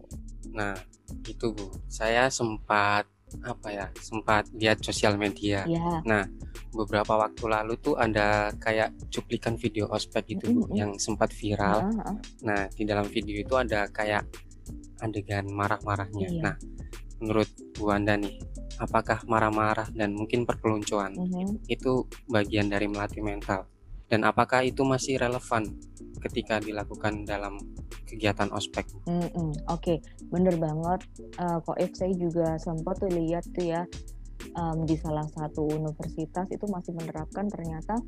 Nah, 0.53 0.77
itu 1.25 1.53
Bu. 1.53 1.73
Saya 1.89 2.29
sempat 2.29 3.09
apa 3.45 3.69
ya 3.69 3.87
sempat 3.99 4.49
lihat 4.57 4.81
sosial 4.81 5.17
media. 5.21 5.65
Ya. 5.69 6.01
Nah 6.05 6.25
beberapa 6.73 7.17
waktu 7.17 7.45
lalu 7.49 7.75
tuh 7.81 7.95
ada 7.97 8.53
kayak 8.61 8.93
cuplikan 9.09 9.57
video 9.57 9.89
ospek 9.89 10.39
itu 10.39 10.49
mm 10.49 10.63
-hmm. 10.69 10.75
yang 10.77 10.91
sempat 10.97 11.33
viral. 11.33 11.89
Uh 11.89 11.93
-huh. 12.03 12.17
Nah 12.45 12.69
di 12.73 12.85
dalam 12.85 13.07
video 13.09 13.37
itu 13.41 13.55
ada 13.57 13.89
kayak 13.89 14.25
adegan 15.01 15.49
marah-marahnya. 15.49 16.29
Iya. 16.29 16.43
Nah 16.43 16.55
menurut 17.19 17.51
Bu 17.75 17.91
Anda 17.91 18.15
nih, 18.15 18.39
apakah 18.79 19.27
marah-marah 19.27 19.91
dan 19.91 20.15
mungkin 20.15 20.47
perpeloncoan 20.47 21.19
mm 21.19 21.27
-hmm. 21.27 21.49
itu 21.67 22.07
bagian 22.31 22.71
dari 22.71 22.87
melatih 22.87 23.23
mental? 23.23 23.67
Dan 24.09 24.25
apakah 24.25 24.65
itu 24.65 24.83
masih 24.89 25.21
relevan 25.21 25.69
ketika 26.25 26.59
dilakukan 26.59 27.29
dalam 27.29 27.61
kegiatan 28.09 28.49
ospek? 28.51 28.89
Mm 29.05 29.29
-hmm. 29.29 29.51
Oke, 29.69 29.97
okay. 29.97 29.97
bener 30.33 30.57
banget. 30.57 31.05
Uh, 31.37 31.61
kok 31.61 31.77
saya 31.93 32.13
juga 32.17 32.57
sempat 32.57 32.99
tuh 32.99 33.13
lihat 33.13 33.45
tuh 33.53 33.69
ya 33.69 33.85
um, 34.57 34.87
di 34.87 34.97
salah 34.99 35.27
satu 35.29 35.67
universitas 35.69 36.47
itu 36.49 36.65
masih 36.71 36.95
menerapkan 36.95 37.51
ternyata 37.51 37.99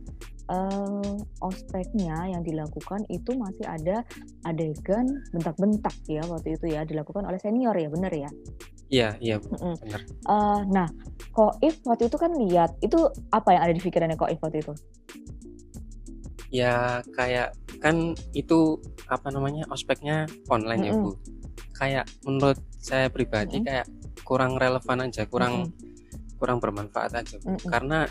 uh, 0.49 1.15
ospeknya 1.43 2.31
yang 2.31 2.43
dilakukan 2.47 3.05
itu 3.11 3.35
masih 3.37 3.67
ada 3.67 4.07
adegan 4.47 5.07
bentak-bentak 5.35 5.95
ya 6.07 6.23
waktu 6.31 6.57
itu 6.57 6.67
ya 6.73 6.87
dilakukan 6.87 7.27
oleh 7.27 7.41
senior 7.41 7.75
ya 7.75 7.89
benar 7.91 8.13
ya 8.13 8.31
iya 8.91 9.09
iya 9.19 9.37
mm 9.39 9.77
benar 9.85 10.01
uh, 10.31 10.61
nah 10.71 10.89
Koif 11.31 11.79
waktu 11.87 12.11
itu 12.11 12.17
kan 12.19 12.35
lihat 12.35 12.75
itu 12.83 12.99
apa 13.31 13.55
yang 13.55 13.63
ada 13.69 13.73
di 13.75 13.83
pikirannya 13.83 14.19
Koif 14.19 14.39
waktu 14.43 14.63
itu 14.63 14.75
ya 16.51 17.03
kayak 17.15 17.55
kan 17.79 18.15
itu 18.35 18.79
apa 19.07 19.31
namanya 19.31 19.67
ospeknya 19.71 20.27
online 20.51 20.83
mm 20.83 20.91
-hmm. 20.91 20.99
ya 20.99 21.03
bu 21.03 21.11
kayak 21.75 22.05
menurut 22.27 22.59
saya 22.83 23.07
pribadi 23.09 23.59
mm 23.59 23.63
-hmm. 23.63 23.69
kayak 23.71 23.87
kurang 24.27 24.59
relevan 24.59 25.07
aja 25.07 25.25
kurang 25.31 25.55
mm 25.55 25.67
-hmm 25.71 25.89
kurang 26.41 26.57
bermanfaat 26.57 27.13
aja 27.21 27.37
mm 27.37 27.45
-hmm. 27.45 27.69
karena 27.69 28.09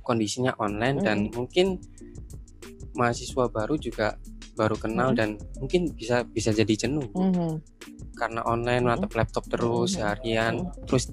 kondisinya 0.00 0.56
online 0.56 0.96
mm 0.96 1.00
-hmm. 1.04 1.06
dan 1.06 1.18
mungkin 1.36 1.66
mahasiswa 2.96 3.52
baru 3.52 3.76
juga 3.76 4.16
baru 4.56 4.80
kenal 4.80 5.12
mm 5.12 5.14
-hmm. 5.14 5.20
dan 5.20 5.28
mungkin 5.60 5.92
bisa 5.92 6.24
bisa 6.24 6.56
jadi 6.56 6.88
jenuh 6.88 7.04
mm 7.12 7.30
-hmm. 7.36 7.52
karena 8.16 8.40
online 8.48 8.88
mm 8.88 8.90
-hmm. 8.96 9.04
atau 9.04 9.18
laptop 9.20 9.44
terus 9.52 9.92
mm 9.92 9.96
-hmm. 10.00 10.08
harian 10.08 10.54
mm 10.56 10.64
-hmm. 10.64 10.84
terus 10.88 11.04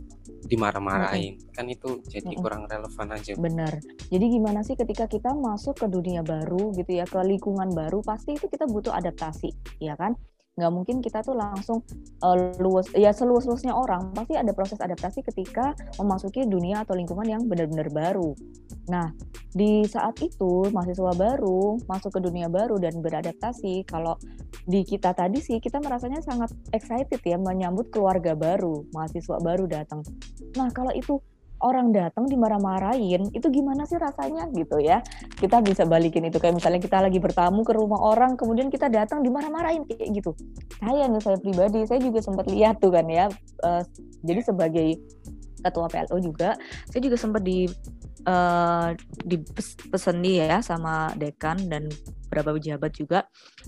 dimarah-marahin. 0.47 1.39
Kan 1.55 1.69
itu 1.69 2.03
jadi 2.07 2.25
mm 2.25 2.33
-hmm. 2.33 2.41
kurang 2.43 2.63
relevan 2.67 3.07
aja. 3.13 3.33
Benar. 3.37 3.73
Jadi 4.11 4.25
gimana 4.27 4.59
sih 4.61 4.75
ketika 4.75 5.05
kita 5.07 5.31
masuk 5.35 5.79
ke 5.79 5.87
dunia 5.87 6.21
baru 6.21 6.73
gitu 6.75 6.91
ya 6.91 7.05
ke 7.07 7.19
lingkungan 7.23 7.71
baru 7.71 8.03
pasti 8.03 8.35
itu 8.35 8.47
kita 8.49 8.67
butuh 8.67 8.93
adaptasi 8.93 9.53
ya 9.79 9.95
kan 9.95 10.15
nggak 10.53 10.69
mungkin 10.69 11.01
kita 11.01 11.25
tuh 11.25 11.33
langsung 11.33 11.81
uh, 12.21 12.37
luas 12.61 12.85
ya 12.93 13.09
seluas 13.09 13.49
luasnya 13.49 13.73
orang 13.73 14.13
pasti 14.13 14.37
ada 14.37 14.53
proses 14.53 14.77
adaptasi 14.77 15.25
ketika 15.25 15.73
memasuki 15.97 16.45
dunia 16.45 16.85
atau 16.85 16.93
lingkungan 16.93 17.25
yang 17.25 17.41
benar-benar 17.49 17.89
baru. 17.89 18.37
Nah 18.85 19.09
di 19.49 19.81
saat 19.89 20.21
itu 20.21 20.69
mahasiswa 20.69 21.13
baru 21.17 21.81
masuk 21.89 22.17
ke 22.17 22.19
dunia 22.21 22.53
baru 22.53 22.77
dan 22.77 23.01
beradaptasi 23.01 23.81
kalau 23.89 24.13
di 24.69 24.85
kita 24.85 25.17
tadi 25.17 25.41
sih 25.41 25.57
kita 25.57 25.81
merasanya 25.81 26.21
sangat 26.21 26.53
excited 26.69 27.19
ya 27.25 27.41
menyambut 27.41 27.89
keluarga 27.89 28.37
baru 28.37 28.85
mahasiswa 28.93 29.41
baru 29.41 29.65
datang. 29.65 30.05
Nah 30.53 30.69
kalau 30.69 30.93
itu 30.93 31.17
orang 31.63 31.95
datang 31.95 32.27
dimarah-marahin 32.27 33.31
itu 33.31 33.47
gimana 33.49 33.87
sih 33.87 33.95
rasanya 33.95 34.51
gitu 34.51 34.77
ya? 34.83 34.99
Kita 35.39 35.63
bisa 35.63 35.87
balikin 35.87 36.27
itu 36.27 36.37
kayak 36.37 36.59
misalnya 36.59 36.83
kita 36.83 36.99
lagi 36.99 37.17
bertamu 37.23 37.63
ke 37.63 37.73
rumah 37.73 38.03
orang 38.03 38.35
kemudian 38.35 38.67
kita 38.67 38.91
datang 38.91 39.23
dimarah-marahin 39.23 39.87
kayak 39.87 40.11
gitu. 40.11 40.35
Saya 40.83 41.07
nih 41.07 41.21
saya 41.23 41.37
pribadi 41.39 41.87
saya 41.87 41.99
juga 42.03 42.19
sempat 42.19 42.45
lihat 42.51 42.83
tuh 42.83 42.91
kan 42.91 43.07
ya 43.07 43.31
uh, 43.63 43.81
jadi 44.21 44.43
sebagai 44.43 44.99
ketua 45.63 45.87
PLO 45.87 46.19
juga 46.19 46.59
saya 46.91 46.99
juga 46.99 47.15
sempat 47.15 47.41
di 47.41 47.71
uh, 48.27 48.91
dipesan 49.23 50.19
nih 50.19 50.47
ya 50.51 50.59
sama 50.59 51.15
dekan 51.15 51.55
dan 51.71 51.87
beberapa 52.27 52.57
pejabat 52.57 52.91
juga. 52.97 53.19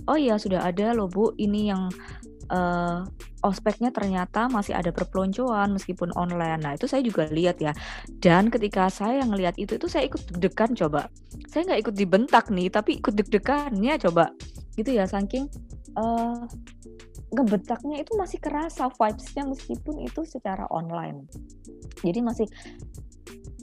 Oh 0.10 0.18
iya 0.18 0.42
sudah 0.42 0.66
ada 0.66 0.92
loh 0.98 1.06
bu 1.06 1.32
ini 1.38 1.70
yang 1.70 1.88
uh, 2.50 3.06
ospeknya 3.46 3.94
ternyata 3.94 4.50
masih 4.50 4.74
ada 4.74 4.90
perpeloncoan 4.90 5.74
meskipun 5.78 6.14
online. 6.18 6.62
Nah 6.62 6.74
itu 6.78 6.90
saya 6.90 7.06
juga 7.06 7.30
lihat 7.30 7.62
ya. 7.62 7.72
Dan 8.08 8.50
ketika 8.50 8.90
saya 8.90 9.22
ngelihat 9.26 9.58
itu 9.62 9.78
itu 9.78 9.88
saya 9.90 10.10
ikut 10.10 10.22
deg-degan 10.34 10.74
coba. 10.74 11.08
Saya 11.50 11.70
nggak 11.74 11.82
ikut 11.90 11.96
dibentak 11.96 12.46
nih, 12.50 12.68
tapi 12.74 12.98
ikut 13.00 13.14
deg-degannya 13.14 13.96
coba. 14.02 14.34
Gitu 14.76 14.92
ya, 14.98 15.06
saking 15.08 15.48
uh, 15.96 16.44
ngebentaknya 17.32 18.02
itu 18.02 18.12
masih 18.16 18.40
kerasa 18.40 18.90
vibesnya 18.92 19.44
meskipun 19.46 20.02
itu 20.04 20.22
secara 20.26 20.66
online. 20.72 21.28
Jadi 22.02 22.20
masih 22.22 22.48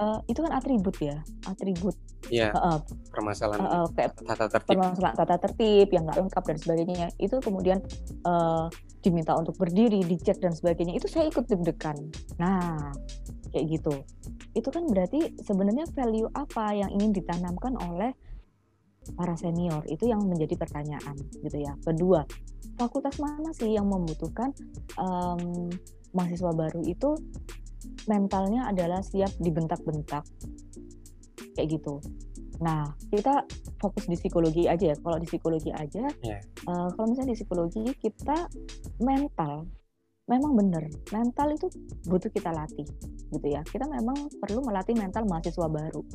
uh, 0.00 0.20
itu 0.26 0.40
kan 0.42 0.52
atribut 0.56 0.96
ya, 0.98 1.20
atribut 1.46 1.94
Iya. 2.32 2.48
Uh, 2.56 2.80
permasalahan 3.12 3.60
uh, 3.60 3.88
kayak 3.92 4.16
tata 4.24 4.48
tertib. 4.48 4.72
Permasalahan 4.80 5.16
tata 5.20 5.36
tertib 5.36 5.88
yang 5.92 6.08
nggak 6.08 6.18
lengkap 6.24 6.44
dan 6.48 6.56
sebagainya. 6.56 7.08
Itu 7.20 7.36
kemudian 7.44 7.84
uh, 8.24 8.72
diminta 9.04 9.36
untuk 9.36 9.60
berdiri, 9.60 10.00
dicek 10.00 10.40
dan 10.40 10.56
sebagainya. 10.56 10.96
Itu 10.96 11.12
saya 11.12 11.28
ikut 11.28 11.44
deg-degan. 11.44 12.00
Nah, 12.40 12.88
kayak 13.52 13.66
gitu. 13.68 13.92
Itu 14.56 14.72
kan 14.72 14.88
berarti 14.88 15.36
sebenarnya 15.44 15.84
value 15.92 16.32
apa 16.32 16.72
yang 16.72 16.88
ingin 16.96 17.12
ditanamkan 17.12 17.76
oleh 17.84 18.16
para 19.18 19.34
senior 19.34 19.82
itu 19.90 20.08
yang 20.08 20.24
menjadi 20.24 20.56
pertanyaan 20.56 21.16
gitu 21.42 21.58
ya. 21.60 21.76
Kedua, 21.84 22.24
fakultas 22.80 23.18
mana 23.20 23.50
sih 23.52 23.76
yang 23.76 23.90
membutuhkan 23.90 24.54
um, 24.96 25.68
mahasiswa 26.14 26.52
baru 26.54 26.80
itu 26.86 27.18
mentalnya 28.06 28.70
adalah 28.70 29.02
siap 29.02 29.34
dibentak-bentak 29.42 30.22
kayak 31.56 31.78
gitu. 31.78 32.00
Nah, 32.62 32.94
kita 33.10 33.42
fokus 33.82 34.06
di 34.06 34.14
psikologi 34.14 34.70
aja 34.70 34.94
ya. 34.94 34.96
Kalau 34.96 35.18
di 35.18 35.26
psikologi 35.26 35.74
aja, 35.74 36.06
yeah. 36.22 36.38
uh, 36.70 36.88
kalau 36.94 37.10
misalnya 37.10 37.34
di 37.34 37.38
psikologi 37.42 37.82
kita 37.98 38.46
mental, 39.02 39.66
memang 40.30 40.54
benar 40.54 40.86
mental 41.10 41.50
itu 41.50 41.66
butuh 42.06 42.30
kita 42.30 42.54
latih, 42.54 42.86
gitu 43.34 43.46
ya. 43.50 43.66
Kita 43.66 43.90
memang 43.90 44.30
perlu 44.38 44.62
melatih 44.62 44.94
mental 44.94 45.26
mahasiswa 45.26 45.66
baru. 45.66 46.06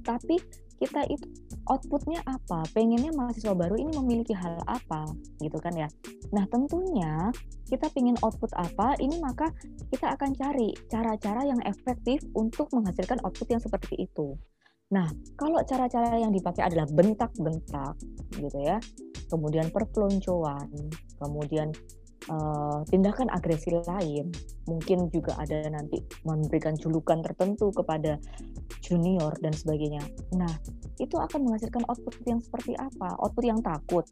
Tapi 0.00 0.40
kita 0.80 1.04
itu 1.12 1.28
outputnya 1.68 2.24
apa? 2.24 2.64
Pengennya 2.72 3.12
mahasiswa 3.12 3.52
baru 3.52 3.76
ini 3.76 3.92
memiliki 3.92 4.32
hal 4.32 4.56
apa, 4.64 5.06
gitu 5.44 5.60
kan 5.60 5.76
ya. 5.76 5.86
Nah 6.32 6.48
tentunya 6.48 7.28
kita 7.68 7.92
ingin 8.00 8.16
output 8.24 8.50
apa, 8.56 8.96
ini 8.98 9.20
maka 9.20 9.52
kita 9.92 10.16
akan 10.16 10.32
cari 10.32 10.72
cara-cara 10.88 11.44
yang 11.44 11.60
efektif 11.68 12.24
untuk 12.32 12.72
menghasilkan 12.72 13.20
output 13.22 13.52
yang 13.52 13.60
seperti 13.60 14.08
itu. 14.08 14.34
Nah, 14.92 15.08
kalau 15.40 15.64
cara-cara 15.64 16.20
yang 16.20 16.30
dipakai 16.36 16.68
adalah 16.68 16.84
bentak-bentak, 16.92 17.96
gitu 18.36 18.58
ya, 18.60 18.76
kemudian 19.32 19.72
perpeloncoan, 19.72 20.68
kemudian 21.16 21.72
uh, 22.28 22.84
tindakan 22.92 23.32
agresi 23.32 23.72
lain, 23.72 24.28
mungkin 24.66 25.10
juga 25.10 25.34
ada 25.38 25.66
nanti 25.70 26.02
memberikan 26.22 26.78
julukan 26.78 27.20
tertentu 27.20 27.74
kepada 27.74 28.18
junior 28.82 29.34
dan 29.42 29.54
sebagainya. 29.54 30.02
Nah, 30.34 30.50
itu 30.98 31.18
akan 31.18 31.46
menghasilkan 31.46 31.82
output 31.86 32.14
yang 32.26 32.40
seperti 32.42 32.74
apa? 32.78 33.14
Output 33.18 33.44
yang 33.46 33.60
takut. 33.62 34.06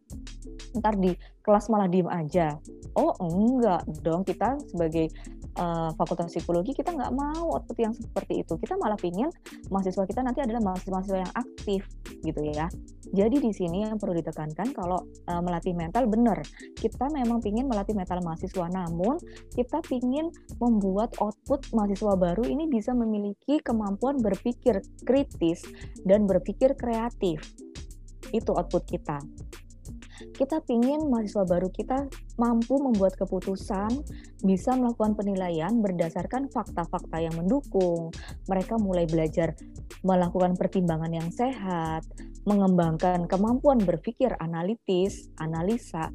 Ntar 0.79 0.99
di 0.99 1.15
kelas 1.43 1.71
malah 1.71 1.91
diem 1.91 2.07
aja. 2.11 2.59
Oh 2.95 3.15
enggak 3.23 3.87
dong, 4.03 4.27
kita 4.27 4.59
sebagai 4.71 5.11
uh, 5.59 5.91
fakultas 5.97 6.31
psikologi 6.31 6.77
kita 6.77 6.95
nggak 6.95 7.13
mau 7.17 7.59
output 7.59 7.79
yang 7.81 7.95
seperti 7.97 8.45
itu 8.45 8.55
kita 8.61 8.79
malah 8.79 8.99
pingin 9.01 9.33
mahasiswa 9.73 10.05
kita 10.07 10.21
nanti 10.23 10.45
adalah 10.45 10.63
mahasiswa-mahasiswa 10.63 11.19
yang 11.19 11.33
aktif 11.35 11.83
gitu 12.23 12.41
ya 12.53 12.67
jadi 13.11 13.37
di 13.37 13.51
sini 13.51 13.89
yang 13.89 13.99
perlu 13.99 14.15
ditekankan 14.21 14.71
kalau 14.77 15.03
uh, 15.27 15.43
melatih 15.43 15.75
mental 15.75 16.07
benar 16.07 16.39
kita 16.77 17.11
memang 17.11 17.43
pingin 17.43 17.67
melatih 17.67 17.97
mental 17.97 18.23
mahasiswa 18.23 18.67
namun 18.71 19.19
kita 19.57 19.83
pingin 19.89 20.31
membuat 20.61 21.14
output 21.22 21.64
mahasiswa 21.72 22.14
baru 22.18 22.44
ini 22.44 22.68
bisa 22.68 22.92
memiliki 22.92 23.59
kemampuan 23.64 24.20
berpikir 24.20 24.85
kritis 25.07 25.64
dan 26.05 26.29
berpikir 26.29 26.76
kreatif 26.76 27.40
itu 28.31 28.50
output 28.55 28.87
kita 28.87 29.18
Kita 30.37 30.61
ingin 30.68 31.09
mahasiswa 31.09 31.48
baru 31.48 31.72
kita 31.72 32.05
mampu 32.37 32.76
membuat 32.76 33.16
keputusan, 33.16 34.05
bisa 34.44 34.76
melakukan 34.76 35.16
penilaian 35.16 35.81
berdasarkan 35.81 36.53
fakta-fakta 36.53 37.24
yang 37.24 37.33
mendukung. 37.40 38.12
Mereka 38.44 38.76
mulai 38.76 39.09
belajar 39.09 39.57
melakukan 40.05 40.61
pertimbangan 40.61 41.12
yang 41.12 41.29
sehat, 41.33 42.05
mengembangkan 42.48 43.29
kemampuan 43.29 43.81
berpikir 43.85 44.33
analitis, 44.40 45.29
analisa, 45.37 46.09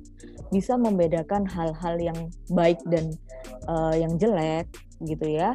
bisa 0.50 0.74
membedakan 0.78 1.46
hal-hal 1.46 1.96
yang 2.02 2.20
baik 2.50 2.82
dan 2.90 3.14
uh, 3.68 3.96
yang 3.96 4.16
jelek 4.18 4.70
gitu 5.04 5.28
ya. 5.28 5.54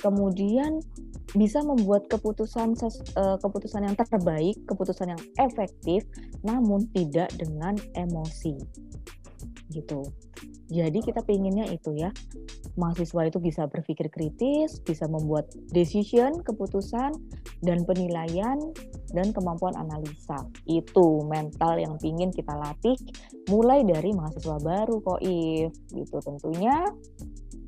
Kemudian 0.00 0.80
bisa 1.36 1.60
membuat 1.60 2.08
keputusan 2.08 2.74
uh, 2.80 3.36
keputusan 3.38 3.84
yang 3.84 3.94
terbaik, 3.94 4.56
keputusan 4.64 5.12
yang 5.12 5.22
efektif, 5.36 6.02
namun 6.40 6.88
tidak 6.96 7.28
dengan 7.36 7.76
emosi 7.94 8.56
gitu. 9.70 10.02
Jadi 10.70 11.02
kita 11.02 11.26
pinginnya 11.26 11.66
itu 11.66 11.98
ya, 11.98 12.14
mahasiswa 12.78 13.26
itu 13.26 13.42
bisa 13.42 13.66
berpikir 13.66 14.06
kritis, 14.06 14.78
bisa 14.78 15.10
membuat 15.10 15.50
decision, 15.74 16.46
keputusan, 16.46 17.10
dan 17.66 17.82
penilaian, 17.82 18.54
dan 19.10 19.34
kemampuan 19.34 19.74
analisa. 19.74 20.46
Itu 20.70 21.26
mental 21.26 21.82
yang 21.82 21.98
pingin 21.98 22.30
kita 22.30 22.54
latih 22.54 22.94
mulai 23.50 23.82
dari 23.82 24.14
mahasiswa 24.14 24.62
baru 24.62 25.02
kok 25.02 25.20
If. 25.26 25.74
Gitu 25.90 26.16
tentunya. 26.22 26.86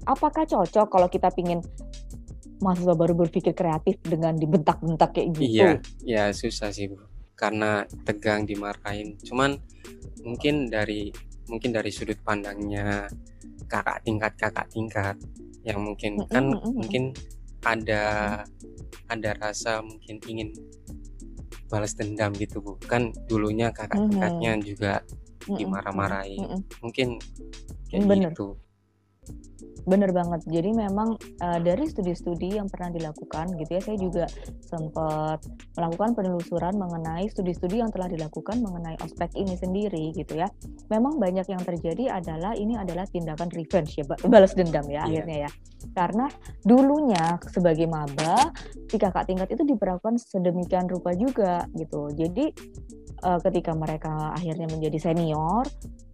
Apakah 0.06 0.44
cocok 0.46 0.86
kalau 0.90 1.08
kita 1.08 1.30
pingin 1.30 1.62
mahasiswa 2.62 2.94
baru 2.94 3.14
berpikir 3.18 3.54
kreatif 3.54 3.98
dengan 4.06 4.38
dibentak-bentak 4.38 5.14
kayak 5.14 5.28
gitu? 5.34 5.42
Iya, 5.46 5.70
ya 6.02 6.24
susah 6.30 6.70
sih 6.70 6.90
Bu. 6.90 7.02
Karena 7.34 7.82
tegang 8.06 8.46
dimarahin. 8.46 9.18
Cuman 9.22 9.58
mungkin 10.22 10.70
dari 10.70 11.10
mungkin 11.50 11.74
dari 11.74 11.90
sudut 11.90 12.18
pandangnya 12.22 13.10
kakak 13.66 14.04
tingkat 14.06 14.32
kakak 14.38 14.66
tingkat 14.70 15.16
yang 15.66 15.82
mungkin 15.82 16.22
mm 16.22 16.24
-hmm. 16.26 16.32
kan 16.32 16.44
mungkin 16.70 17.04
ada 17.62 18.02
ada 19.10 19.30
rasa 19.38 19.82
mungkin 19.82 20.18
ingin 20.26 20.48
balas 21.70 21.96
dendam 21.96 22.34
gitu 22.36 22.60
bu 22.60 22.76
kan 22.84 23.10
dulunya 23.26 23.72
kakak 23.72 23.96
tingkatnya 23.96 24.52
juga 24.60 24.92
dimarah-marahin 25.46 26.42
mm 26.42 26.50
-hmm. 26.52 26.60
mungkin 26.84 27.08
kayak 27.90 28.06
Bener. 28.06 28.30
gitu 28.30 28.58
Bener 29.82 30.14
banget. 30.14 30.46
Jadi 30.46 30.70
memang 30.78 31.18
uh, 31.42 31.58
dari 31.58 31.90
studi-studi 31.90 32.54
yang 32.54 32.70
pernah 32.70 32.94
dilakukan 32.94 33.50
gitu 33.58 33.70
ya, 33.74 33.82
saya 33.82 33.98
juga 33.98 34.24
sempat 34.62 35.42
melakukan 35.74 36.14
penelusuran 36.14 36.78
mengenai 36.78 37.26
studi-studi 37.26 37.82
yang 37.82 37.90
telah 37.90 38.06
dilakukan 38.06 38.62
mengenai 38.62 38.94
ospek 39.02 39.34
ini 39.34 39.58
sendiri 39.58 40.14
gitu 40.14 40.38
ya. 40.38 40.46
Memang 40.86 41.18
banyak 41.18 41.50
yang 41.50 41.62
terjadi 41.66 42.14
adalah 42.22 42.54
ini 42.54 42.78
adalah 42.78 43.10
tindakan 43.10 43.50
revenge 43.50 43.98
ya, 43.98 44.06
balas 44.06 44.54
dendam 44.54 44.86
ya 44.86 45.02
yeah. 45.02 45.04
akhirnya 45.06 45.36
ya. 45.46 45.50
Karena 45.98 46.26
dulunya 46.62 47.24
sebagai 47.50 47.90
maba, 47.90 48.54
si 48.86 48.96
kakak 49.02 49.26
tingkat 49.26 49.50
itu 49.50 49.66
diperlakukan 49.66 50.14
sedemikian 50.22 50.86
rupa 50.86 51.10
juga 51.18 51.66
gitu. 51.74 52.06
Jadi 52.14 52.54
uh, 53.22 53.40
ketika 53.40 53.72
mereka 53.72 54.34
akhirnya 54.34 54.68
menjadi 54.68 55.10
senior, 55.10 55.64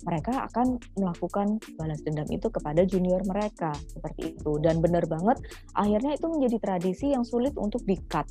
mereka 0.07 0.47
akan 0.49 0.79
melakukan 0.97 1.59
balas 1.77 2.01
dendam 2.05 2.29
itu 2.31 2.47
kepada 2.49 2.85
junior 2.87 3.21
mereka 3.27 3.75
seperti 3.91 4.37
itu. 4.37 4.61
Dan 4.63 4.79
benar 4.79 5.05
banget, 5.11 5.43
akhirnya 5.75 6.15
itu 6.15 6.27
menjadi 6.31 6.57
tradisi 6.61 7.13
yang 7.13 7.27
sulit 7.27 7.57
untuk 7.59 7.83
di-cut. 7.85 8.29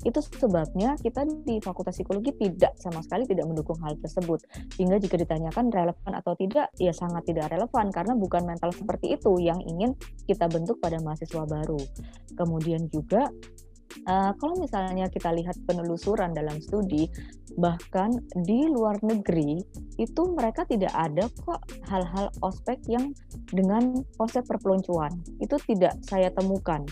Itu 0.00 0.24
sebabnya 0.24 0.96
kita 0.96 1.28
di 1.44 1.60
Fakultas 1.60 2.00
Psikologi 2.00 2.32
tidak 2.40 2.72
sama 2.80 3.04
sekali 3.04 3.28
tidak 3.28 3.52
mendukung 3.52 3.76
hal 3.84 4.00
tersebut. 4.00 4.40
Sehingga 4.72 4.96
jika 4.96 5.20
ditanyakan 5.20 5.68
relevan 5.68 6.12
atau 6.16 6.32
tidak, 6.40 6.72
ya 6.80 6.88
sangat 6.96 7.28
tidak 7.28 7.52
relevan 7.52 7.92
karena 7.92 8.16
bukan 8.16 8.48
mental 8.48 8.72
seperti 8.72 9.20
itu 9.20 9.36
yang 9.36 9.60
ingin 9.60 9.92
kita 10.24 10.48
bentuk 10.48 10.80
pada 10.80 10.96
mahasiswa 11.04 11.44
baru. 11.44 11.80
Kemudian 12.32 12.88
juga 12.88 13.28
Uh, 14.06 14.32
kalau 14.38 14.54
misalnya 14.56 15.10
kita 15.10 15.34
lihat 15.34 15.58
penelusuran 15.66 16.30
dalam 16.30 16.62
studi, 16.62 17.10
bahkan 17.58 18.22
di 18.46 18.70
luar 18.70 18.96
negeri 19.02 19.58
itu 19.98 20.22
mereka 20.30 20.62
tidak 20.64 20.94
ada 20.94 21.26
kok 21.42 21.60
hal-hal 21.90 22.30
ospek 22.40 22.78
yang 22.86 23.10
dengan 23.50 24.06
konsep 24.14 24.46
perpeloncoan. 24.46 25.10
Itu 25.42 25.58
tidak 25.66 25.98
saya 26.06 26.30
temukan 26.30 26.86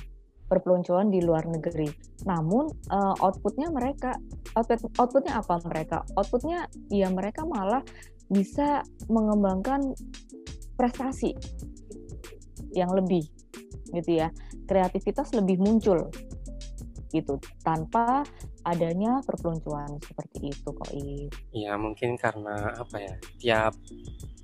perpeloncoan 0.49 1.13
di 1.13 1.23
luar 1.23 1.47
negeri. 1.47 1.87
Namun 2.27 2.67
uh, 2.91 3.15
outputnya 3.23 3.71
mereka 3.71 4.17
output 4.57 4.91
outputnya 4.99 5.39
apa 5.39 5.61
mereka? 5.69 6.03
Outputnya 6.17 6.67
ya 6.91 7.13
mereka 7.13 7.45
malah 7.45 7.85
bisa 8.29 8.83
mengembangkan 9.07 9.95
prestasi 10.75 11.37
yang 12.75 12.91
lebih 12.91 13.29
gitu 13.95 14.25
ya. 14.25 14.29
Kreativitas 14.69 15.33
lebih 15.33 15.61
muncul 15.61 16.13
gitu 17.09 17.41
tanpa 17.65 18.25
adanya 18.65 19.21
perpeloncoan 19.25 19.97
seperti 20.01 20.53
itu 20.53 20.69
kok 20.69 20.91
Iya 21.53 21.75
mungkin 21.81 22.21
karena 22.21 22.77
apa 22.77 22.97
ya 23.01 23.15
tiap 23.41 23.75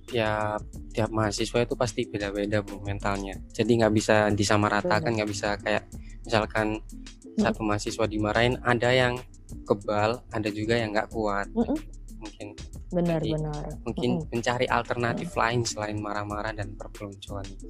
tiap 0.05 0.61
tiap 0.93 1.11
mahasiswa 1.11 1.65
itu 1.65 1.75
pasti 1.75 2.05
beda-beda 2.05 2.61
bu 2.61 2.81
mentalnya 2.85 3.41
jadi 3.57 3.85
nggak 3.85 3.95
bisa 3.97 4.29
disamaratakan 4.31 5.17
nggak 5.17 5.31
bisa 5.31 5.57
kayak 5.59 5.89
misalkan 6.25 6.79
hmm. 6.79 7.41
satu 7.41 7.61
mahasiswa 7.65 8.05
dimarahin 8.05 8.61
ada 8.61 8.93
yang 8.93 9.17
kebal 9.65 10.21
ada 10.33 10.49
juga 10.53 10.77
yang 10.77 10.93
nggak 10.93 11.09
kuat 11.09 11.49
hmm. 11.57 11.79
mungkin 12.21 12.49
benar-benar 12.93 13.65
mungkin 13.85 14.11
hmm. 14.21 14.29
mencari 14.29 14.67
alternatif 14.69 15.33
hmm. 15.33 15.41
lain 15.41 15.61
selain 15.65 15.99
marah-marah 15.99 16.53
dan 16.53 16.77
perpeloncoan 16.77 17.45
itu 17.49 17.67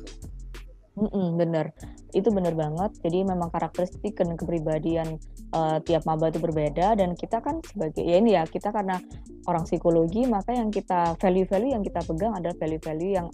Mm-mm, 0.95 1.35
bener, 1.35 1.75
itu 2.15 2.31
bener 2.31 2.55
banget. 2.55 2.95
Jadi 3.03 3.27
memang 3.27 3.51
karakteristik 3.51 4.15
dan 4.15 4.39
kepribadian 4.39 5.19
uh, 5.51 5.83
tiap 5.83 6.07
maba 6.07 6.31
itu 6.31 6.39
berbeda 6.39 6.95
dan 6.95 7.19
kita 7.19 7.43
kan 7.43 7.59
sebagai 7.67 8.07
ya 8.07 8.23
ini 8.23 8.39
ya 8.39 8.47
kita 8.47 8.71
karena 8.71 9.03
orang 9.51 9.67
psikologi 9.67 10.23
maka 10.31 10.55
yang 10.55 10.71
kita 10.71 11.19
value-value 11.19 11.75
yang 11.75 11.83
kita 11.83 11.99
pegang 12.07 12.39
adalah 12.39 12.55
value-value 12.55 13.11
yang 13.11 13.27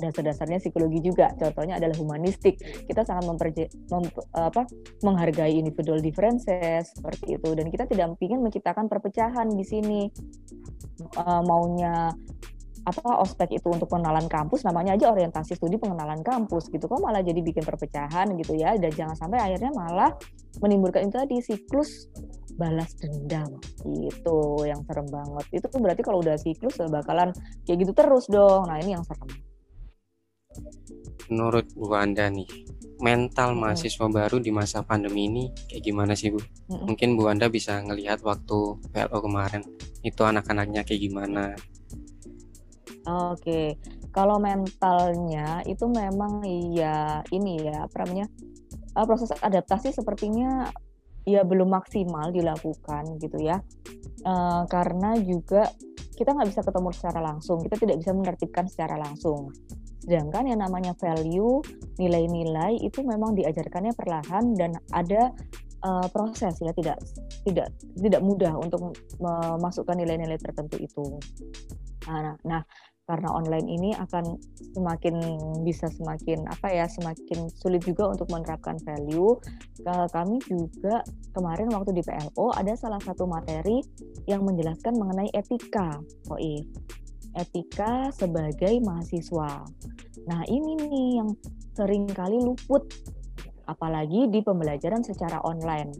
dasar-dasarnya 0.00 0.56
psikologi 0.56 1.04
juga. 1.04 1.32
Contohnya 1.36 1.76
adalah 1.76 1.96
humanistik. 2.00 2.60
Kita 2.60 3.04
sangat 3.04 3.24
memperje, 3.28 3.68
mem, 3.92 4.04
apa, 4.32 4.64
menghargai 5.04 5.52
individual 5.52 6.00
differences 6.00 6.96
seperti 6.96 7.36
itu 7.36 7.48
dan 7.52 7.68
kita 7.68 7.84
tidak 7.88 8.16
ingin 8.24 8.40
menciptakan 8.40 8.88
perpecahan 8.88 9.52
di 9.52 9.64
sini. 9.64 10.02
Uh, 11.12 11.44
maunya 11.44 12.08
apa 12.86 13.18
ospek 13.18 13.58
itu 13.58 13.66
untuk 13.66 13.90
pengenalan 13.90 14.30
kampus 14.30 14.62
namanya 14.62 14.94
aja 14.94 15.10
orientasi 15.10 15.58
studi 15.58 15.74
pengenalan 15.74 16.22
kampus 16.22 16.70
gitu. 16.70 16.86
Kok 16.86 17.02
malah 17.02 17.18
jadi 17.18 17.42
bikin 17.42 17.66
perpecahan 17.66 18.30
gitu 18.38 18.54
ya. 18.54 18.78
Dan 18.78 18.94
jangan 18.94 19.18
sampai 19.18 19.42
akhirnya 19.42 19.74
malah 19.74 20.14
menimbulkan 20.62 21.10
itu 21.10 21.18
tadi 21.18 21.36
siklus 21.42 22.06
balas 22.54 22.94
dendam 22.96 23.58
itu 23.84 24.38
yang 24.62 24.86
serem 24.86 25.10
banget. 25.10 25.44
Itu 25.50 25.66
tuh 25.66 25.82
berarti 25.82 26.06
kalau 26.06 26.22
udah 26.22 26.38
siklus 26.38 26.78
bakalan 26.78 27.34
kayak 27.66 27.82
gitu 27.82 27.92
terus 27.92 28.30
dong. 28.30 28.70
Nah 28.70 28.78
ini 28.78 28.94
yang 28.94 29.02
serem. 29.02 29.28
Menurut 31.26 31.66
Bu 31.74 31.90
Anda 31.90 32.30
nih 32.30 32.46
mental 33.02 33.58
mahasiswa 33.58 34.06
baru 34.08 34.40
di 34.40 34.54
masa 34.54 34.80
pandemi 34.86 35.26
ini 35.26 35.44
kayak 35.68 35.82
gimana 35.84 36.14
sih 36.14 36.30
Bu? 36.30 36.38
Mungkin 36.70 37.18
Bu 37.18 37.26
Anda 37.26 37.50
bisa 37.50 37.82
ngelihat 37.82 38.22
waktu 38.22 38.78
PLO 38.94 39.18
kemarin 39.20 39.66
itu 40.06 40.22
anak-anaknya 40.22 40.86
kayak 40.86 41.02
gimana 41.02 41.52
Oke, 43.06 43.78
kalau 44.10 44.42
mentalnya 44.42 45.62
itu 45.62 45.86
memang 45.86 46.42
ya 46.74 47.22
ini 47.30 47.62
ya 47.62 47.86
apa 47.86 48.02
namanya 48.02 48.26
uh, 48.98 49.06
proses 49.06 49.30
adaptasi 49.30 49.94
sepertinya 49.94 50.66
ya 51.22 51.46
belum 51.46 51.70
maksimal 51.70 52.34
dilakukan 52.34 53.18
gitu 53.22 53.38
ya, 53.42 53.62
uh, 54.26 54.66
karena 54.66 55.14
juga 55.22 55.70
kita 56.18 56.34
nggak 56.34 56.48
bisa 56.50 56.62
ketemu 56.66 56.90
secara 56.90 57.20
langsung, 57.22 57.62
kita 57.62 57.76
tidak 57.78 57.96
bisa 58.02 58.10
menertibkan 58.10 58.66
secara 58.66 58.98
langsung. 58.98 59.54
Sedangkan 60.02 60.50
yang 60.50 60.62
namanya 60.62 60.94
value, 60.98 61.62
nilai-nilai 61.98 62.78
itu 62.82 63.02
memang 63.06 63.38
diajarkannya 63.38 63.94
perlahan 63.94 64.54
dan 64.54 64.78
ada 64.90 65.34
uh, 65.86 66.06
proses 66.10 66.58
ya 66.62 66.74
tidak 66.74 66.98
tidak 67.46 67.70
tidak 67.94 68.22
mudah 68.22 68.54
untuk 68.58 68.94
memasukkan 69.22 69.94
nilai-nilai 69.98 70.38
tertentu 70.38 70.78
itu. 70.78 71.06
Nah, 72.06 72.38
nah 72.46 72.62
karena 73.06 73.30
online 73.30 73.70
ini 73.70 73.90
akan 73.94 74.34
semakin 74.74 75.14
bisa 75.62 75.86
semakin 75.86 76.42
apa 76.50 76.74
ya 76.74 76.90
semakin 76.90 77.46
sulit 77.54 77.86
juga 77.86 78.10
untuk 78.10 78.26
menerapkan 78.34 78.74
value. 78.82 79.38
Kami 79.86 80.42
juga 80.50 81.06
kemarin 81.30 81.70
waktu 81.70 81.94
di 81.94 82.02
PLO 82.02 82.50
ada 82.50 82.74
salah 82.74 82.98
satu 82.98 83.30
materi 83.30 83.78
yang 84.26 84.42
menjelaskan 84.42 84.98
mengenai 84.98 85.30
etika, 85.30 86.02
Koi. 86.26 86.66
Etika 87.38 88.10
sebagai 88.10 88.74
mahasiswa. 88.82 89.62
Nah 90.26 90.42
ini 90.50 90.74
nih 90.74 91.08
yang 91.22 91.30
sering 91.78 92.10
kali 92.10 92.42
luput, 92.42 92.90
apalagi 93.70 94.26
di 94.26 94.42
pembelajaran 94.42 95.06
secara 95.06 95.38
online 95.46 95.94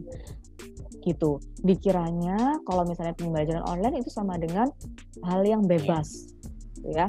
gitu. 1.07 1.39
Dikiranya 1.63 2.59
kalau 2.67 2.83
misalnya 2.83 3.15
pembelajaran 3.15 3.63
online 3.63 4.03
itu 4.03 4.11
sama 4.11 4.35
dengan 4.35 4.67
hal 5.23 5.39
yang 5.47 5.63
bebas, 5.63 6.35
ya. 6.85 7.07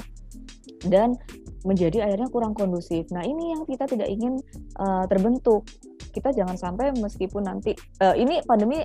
Dan 0.87 1.19
menjadi 1.67 2.07
akhirnya 2.07 2.31
kurang 2.31 2.55
kondusif. 2.55 3.11
Nah 3.11 3.27
ini 3.27 3.57
yang 3.57 3.67
kita 3.67 3.91
tidak 3.91 4.09
ingin 4.09 4.39
uh, 4.79 5.05
terbentuk. 5.11 5.67
Kita 6.15 6.31
jangan 6.31 6.55
sampai 6.55 6.95
meskipun 6.95 7.45
nanti 7.45 7.75
uh, 8.01 8.15
ini 8.15 8.41
pandemi 8.47 8.81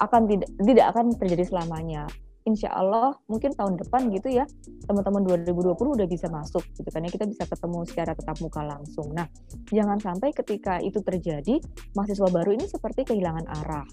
akan 0.00 0.22
tidak 0.26 0.48
tidak 0.64 0.86
akan 0.96 1.06
terjadi 1.12 1.44
selamanya 1.44 2.08
insya 2.50 2.74
Allah 2.74 3.14
mungkin 3.30 3.54
tahun 3.54 3.78
depan 3.78 4.10
gitu 4.10 4.34
ya 4.34 4.44
teman-teman 4.90 5.22
2020 5.22 5.78
udah 5.78 6.08
bisa 6.10 6.26
masuk 6.26 6.66
gitu 6.74 6.88
kan 6.90 7.06
ya 7.06 7.10
kita 7.10 7.26
bisa 7.30 7.46
ketemu 7.46 7.86
secara 7.86 8.12
tetap 8.12 8.36
muka 8.42 8.62
langsung. 8.66 9.14
Nah 9.14 9.30
jangan 9.70 10.02
sampai 10.02 10.34
ketika 10.34 10.82
itu 10.82 10.98
terjadi 11.00 11.62
mahasiswa 11.94 12.28
baru 12.28 12.58
ini 12.58 12.66
seperti 12.66 13.06
kehilangan 13.06 13.46
arah 13.62 13.86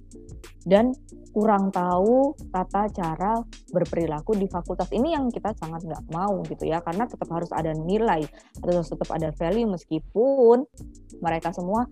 dan 0.67 0.91
kurang 1.31 1.69
tahu 1.69 2.33
tata 2.49 2.89
cara 2.89 3.37
berperilaku 3.69 4.33
di 4.35 4.49
fakultas 4.49 4.89
ini 4.89 5.13
yang 5.13 5.29
kita 5.29 5.53
sangat 5.55 5.85
nggak 5.85 6.09
mau 6.09 6.41
gitu 6.49 6.65
ya 6.65 6.81
karena 6.81 7.05
tetap 7.05 7.29
harus 7.29 7.53
ada 7.53 7.71
nilai 7.77 8.25
atau 8.59 8.81
tetap 8.81 9.09
ada 9.13 9.29
value 9.37 9.69
meskipun 9.69 10.65
mereka 11.21 11.53
semua 11.53 11.85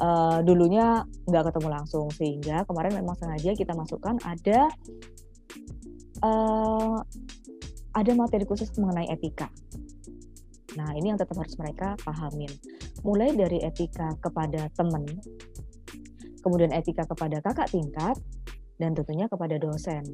uh, 0.00 0.40
dulunya 0.40 1.04
nggak 1.28 1.52
ketemu 1.52 1.68
langsung 1.68 2.08
sehingga 2.08 2.64
kemarin 2.64 2.98
memang 3.04 3.14
sengaja 3.20 3.52
kita 3.52 3.76
masukkan 3.76 4.16
ada 4.24 4.72
uh, 6.22 7.00
ada 7.96 8.12
materi 8.12 8.44
khusus 8.44 8.72
mengenai 8.76 9.08
etika. 9.08 9.48
Nah, 10.76 10.92
ini 10.92 11.12
yang 11.12 11.18
tetap 11.18 11.40
harus 11.40 11.56
mereka 11.56 11.96
pahamin. 12.04 12.52
Mulai 13.00 13.32
dari 13.32 13.64
etika 13.64 14.12
kepada 14.20 14.68
teman, 14.76 15.08
kemudian 16.44 16.72
etika 16.76 17.08
kepada 17.08 17.40
kakak 17.40 17.72
tingkat, 17.72 18.16
dan 18.76 18.92
tentunya 18.92 19.24
kepada 19.26 19.56
dosen. 19.56 20.04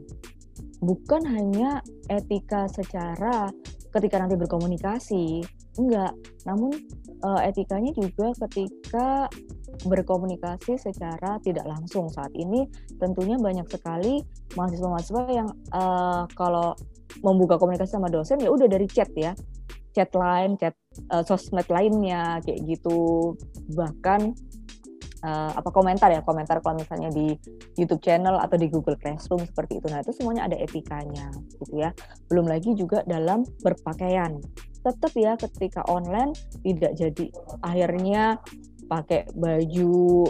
Bukan 0.79 1.23
hanya 1.27 1.83
etika 2.07 2.71
secara 2.71 3.51
ketika 3.91 4.23
nanti 4.23 4.38
berkomunikasi, 4.38 5.43
enggak. 5.79 6.13
Namun 6.45 6.73
uh, 7.25 7.41
etikanya 7.45 7.93
juga 7.97 8.35
ketika 8.47 9.31
berkomunikasi 9.89 10.77
secara 10.77 11.41
tidak 11.41 11.65
langsung. 11.65 12.11
Saat 12.13 12.35
ini 12.37 12.69
tentunya 13.01 13.41
banyak 13.41 13.67
sekali 13.71 14.21
mahasiswa-mahasiswa 14.55 15.23
yang 15.33 15.49
uh, 15.73 16.29
kalau 16.37 16.77
membuka 17.21 17.57
komunikasi 17.61 17.97
sama 17.97 18.09
dosen 18.13 18.41
ya 18.41 18.51
udah 18.53 18.69
dari 18.69 18.87
chat 18.89 19.09
ya. 19.17 19.33
Chat 19.93 20.09
lain 20.17 20.57
chat 20.57 20.73
uh, 21.13 21.25
sosmed 21.25 21.69
lainnya 21.69 22.41
kayak 22.45 22.65
gitu. 22.65 23.33
Bahkan 23.73 24.21
uh, 25.25 25.51
apa 25.57 25.71
komentar 25.71 26.09
ya 26.13 26.21
komentar 26.25 26.61
kalau 26.61 26.81
misalnya 26.81 27.09
di 27.13 27.37
YouTube 27.77 28.01
channel 28.01 28.37
atau 28.41 28.57
di 28.59 28.69
Google 28.69 28.99
Classroom 28.99 29.45
seperti 29.45 29.81
itu. 29.81 29.87
Nah 29.89 30.05
itu 30.05 30.13
semuanya 30.17 30.49
ada 30.49 30.57
etikanya 30.59 31.33
gitu 31.61 31.81
ya. 31.81 31.91
Belum 32.29 32.49
lagi 32.49 32.73
juga 32.77 33.05
dalam 33.05 33.45
berpakaian 33.63 34.37
tetap 34.83 35.12
ya 35.14 35.38
ketika 35.38 35.87
online 35.87 36.35
tidak 36.66 36.92
jadi 36.99 37.27
akhirnya 37.62 38.42
pakai 38.90 39.31
baju 39.33 40.27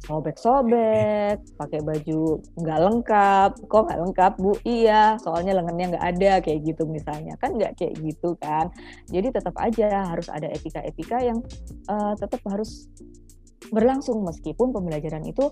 sobek-sobek, 0.00 1.38
pakai 1.54 1.80
baju 1.86 2.42
nggak 2.58 2.80
lengkap, 2.82 3.50
kok 3.70 3.82
nggak 3.86 4.00
lengkap 4.02 4.32
bu? 4.42 4.52
Iya, 4.66 5.20
soalnya 5.22 5.54
lengannya 5.54 5.94
nggak 5.94 6.06
ada 6.16 6.32
kayak 6.42 6.60
gitu 6.66 6.82
misalnya, 6.90 7.38
kan 7.38 7.54
nggak 7.54 7.78
kayak 7.78 7.94
gitu 8.02 8.34
kan? 8.42 8.74
Jadi 9.06 9.30
tetap 9.30 9.54
aja 9.60 10.10
harus 10.10 10.26
ada 10.26 10.50
etika-etika 10.50 11.22
yang 11.22 11.38
uh, 11.86 12.18
tetap 12.18 12.42
harus 12.50 12.90
berlangsung 13.70 14.26
meskipun 14.26 14.74
pembelajaran 14.74 15.22
itu 15.22 15.46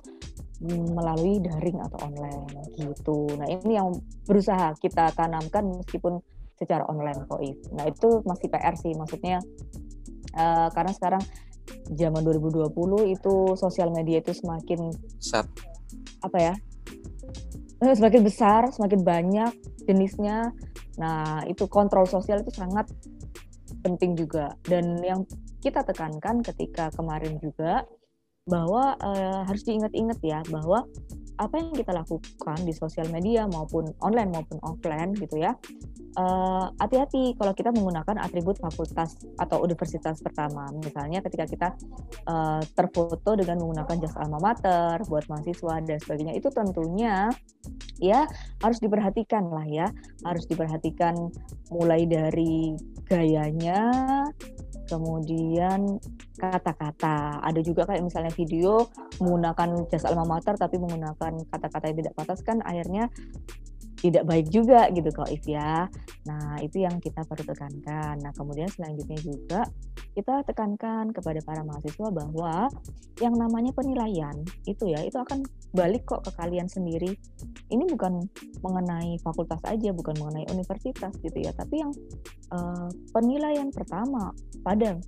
melalui 0.67 1.39
daring 1.39 1.79
atau 1.79 1.99
online 2.03 2.51
gitu. 2.75 3.31
Nah 3.39 3.47
ini 3.47 3.79
yang 3.79 3.95
berusaha 4.27 4.75
kita 4.83 5.15
tanamkan 5.15 5.71
meskipun 5.71 6.19
secara 6.59 6.85
online 6.91 7.25
kok. 7.31 7.41
Nah 7.73 7.87
itu 7.87 8.21
masih 8.27 8.51
PR 8.51 8.75
sih, 8.75 8.93
maksudnya 8.99 9.39
uh, 10.35 10.69
karena 10.75 10.93
sekarang 10.93 11.23
zaman 11.93 12.23
2020 12.25 12.73
itu 13.13 13.35
sosial 13.57 13.93
media 13.93 14.21
itu 14.21 14.33
semakin 14.33 14.93
Sat. 15.21 15.49
apa 16.25 16.39
ya 16.41 16.55
eh, 17.85 17.95
semakin 17.95 18.23
besar 18.25 18.69
semakin 18.73 19.01
banyak 19.05 19.53
jenisnya 19.85 20.53
nah 20.99 21.45
itu 21.47 21.69
kontrol 21.71 22.09
sosial 22.09 22.43
itu 22.43 22.51
sangat 22.53 22.89
penting 23.85 24.19
juga 24.19 24.53
dan 24.67 24.99
yang 25.05 25.23
kita 25.63 25.87
tekankan 25.87 26.43
ketika 26.43 26.91
kemarin 26.95 27.39
juga 27.39 27.87
bahwa 28.49 28.97
uh, 28.97 29.45
harus 29.45 29.63
diingat-ingat 29.69 30.19
ya 30.25 30.41
bahwa 30.49 30.89
apa 31.39 31.55
yang 31.63 31.71
kita 31.71 31.95
lakukan 31.95 32.59
di 32.67 32.75
sosial 32.75 33.07
media 33.15 33.47
maupun 33.47 33.87
online 34.03 34.35
maupun 34.35 34.59
offline 34.67 35.15
gitu 35.15 35.39
ya 35.39 35.55
eh, 36.19 36.67
hati-hati 36.83 37.39
kalau 37.39 37.55
kita 37.55 37.71
menggunakan 37.71 38.19
atribut 38.19 38.59
fakultas 38.59 39.15
atau 39.39 39.63
universitas 39.63 40.19
pertama 40.19 40.67
misalnya 40.75 41.23
ketika 41.23 41.47
kita 41.47 41.69
uh, 42.27 42.61
terfoto 42.75 43.39
dengan 43.39 43.63
menggunakan 43.63 43.97
jas 44.03 44.15
alma 44.19 44.43
mater 44.43 44.99
buat 45.07 45.25
mahasiswa 45.31 45.79
dan 45.87 45.99
sebagainya 46.03 46.35
itu 46.35 46.51
tentunya 46.51 47.31
ya 48.03 48.27
harus 48.63 48.79
diperhatikan 48.83 49.47
lah 49.47 49.67
ya 49.67 49.87
harus 50.27 50.45
diperhatikan 50.51 51.15
mulai 51.71 52.05
dari 52.07 52.75
gayanya 53.07 53.91
kemudian 54.89 56.01
kata-kata. 56.41 57.45
Ada 57.45 57.61
juga 57.61 57.85
kayak 57.85 58.03
misalnya 58.03 58.33
video 58.33 58.89
menggunakan 59.21 59.85
jas 59.93 60.09
alma 60.09 60.25
mater 60.25 60.57
tapi 60.57 60.81
menggunakan 60.81 61.28
kata-kata 61.49 61.85
yang 61.93 61.99
tidak 62.05 62.15
pantas 62.17 62.41
kan 62.47 62.59
akhirnya 62.65 63.13
tidak 63.99 64.25
baik 64.31 64.47
juga 64.49 64.87
gitu 64.95 65.11
kok 65.11 65.27
If 65.27 65.43
ya. 65.45 65.91
Nah, 66.31 66.63
itu 66.63 66.87
yang 66.87 67.03
kita 67.03 67.27
perlu 67.27 67.43
tekankan. 67.43 68.23
Nah, 68.23 68.31
kemudian 68.31 68.71
selanjutnya 68.71 69.19
juga 69.19 69.61
kita 70.15 70.43
tekankan 70.47 71.15
kepada 71.15 71.39
para 71.43 71.63
mahasiswa 71.63 72.09
bahwa 72.11 72.71
yang 73.23 73.35
namanya 73.35 73.75
penilaian 73.75 74.35
itu 74.67 74.91
ya, 74.91 75.03
itu 75.03 75.19
akan 75.19 75.43
balik 75.75 76.07
kok 76.07 76.27
ke 76.27 76.31
kalian 76.39 76.71
sendiri. 76.71 77.19
Ini 77.71 77.85
bukan 77.91 78.23
mengenai 78.63 79.19
fakultas 79.23 79.63
aja, 79.67 79.91
bukan 79.91 80.15
mengenai 80.19 80.47
universitas 80.51 81.15
gitu 81.19 81.39
ya, 81.39 81.51
tapi 81.55 81.83
yang 81.83 81.93
uh, 82.55 82.91
penilaian 83.11 83.71
pertama 83.75 84.31
pada 84.63 84.99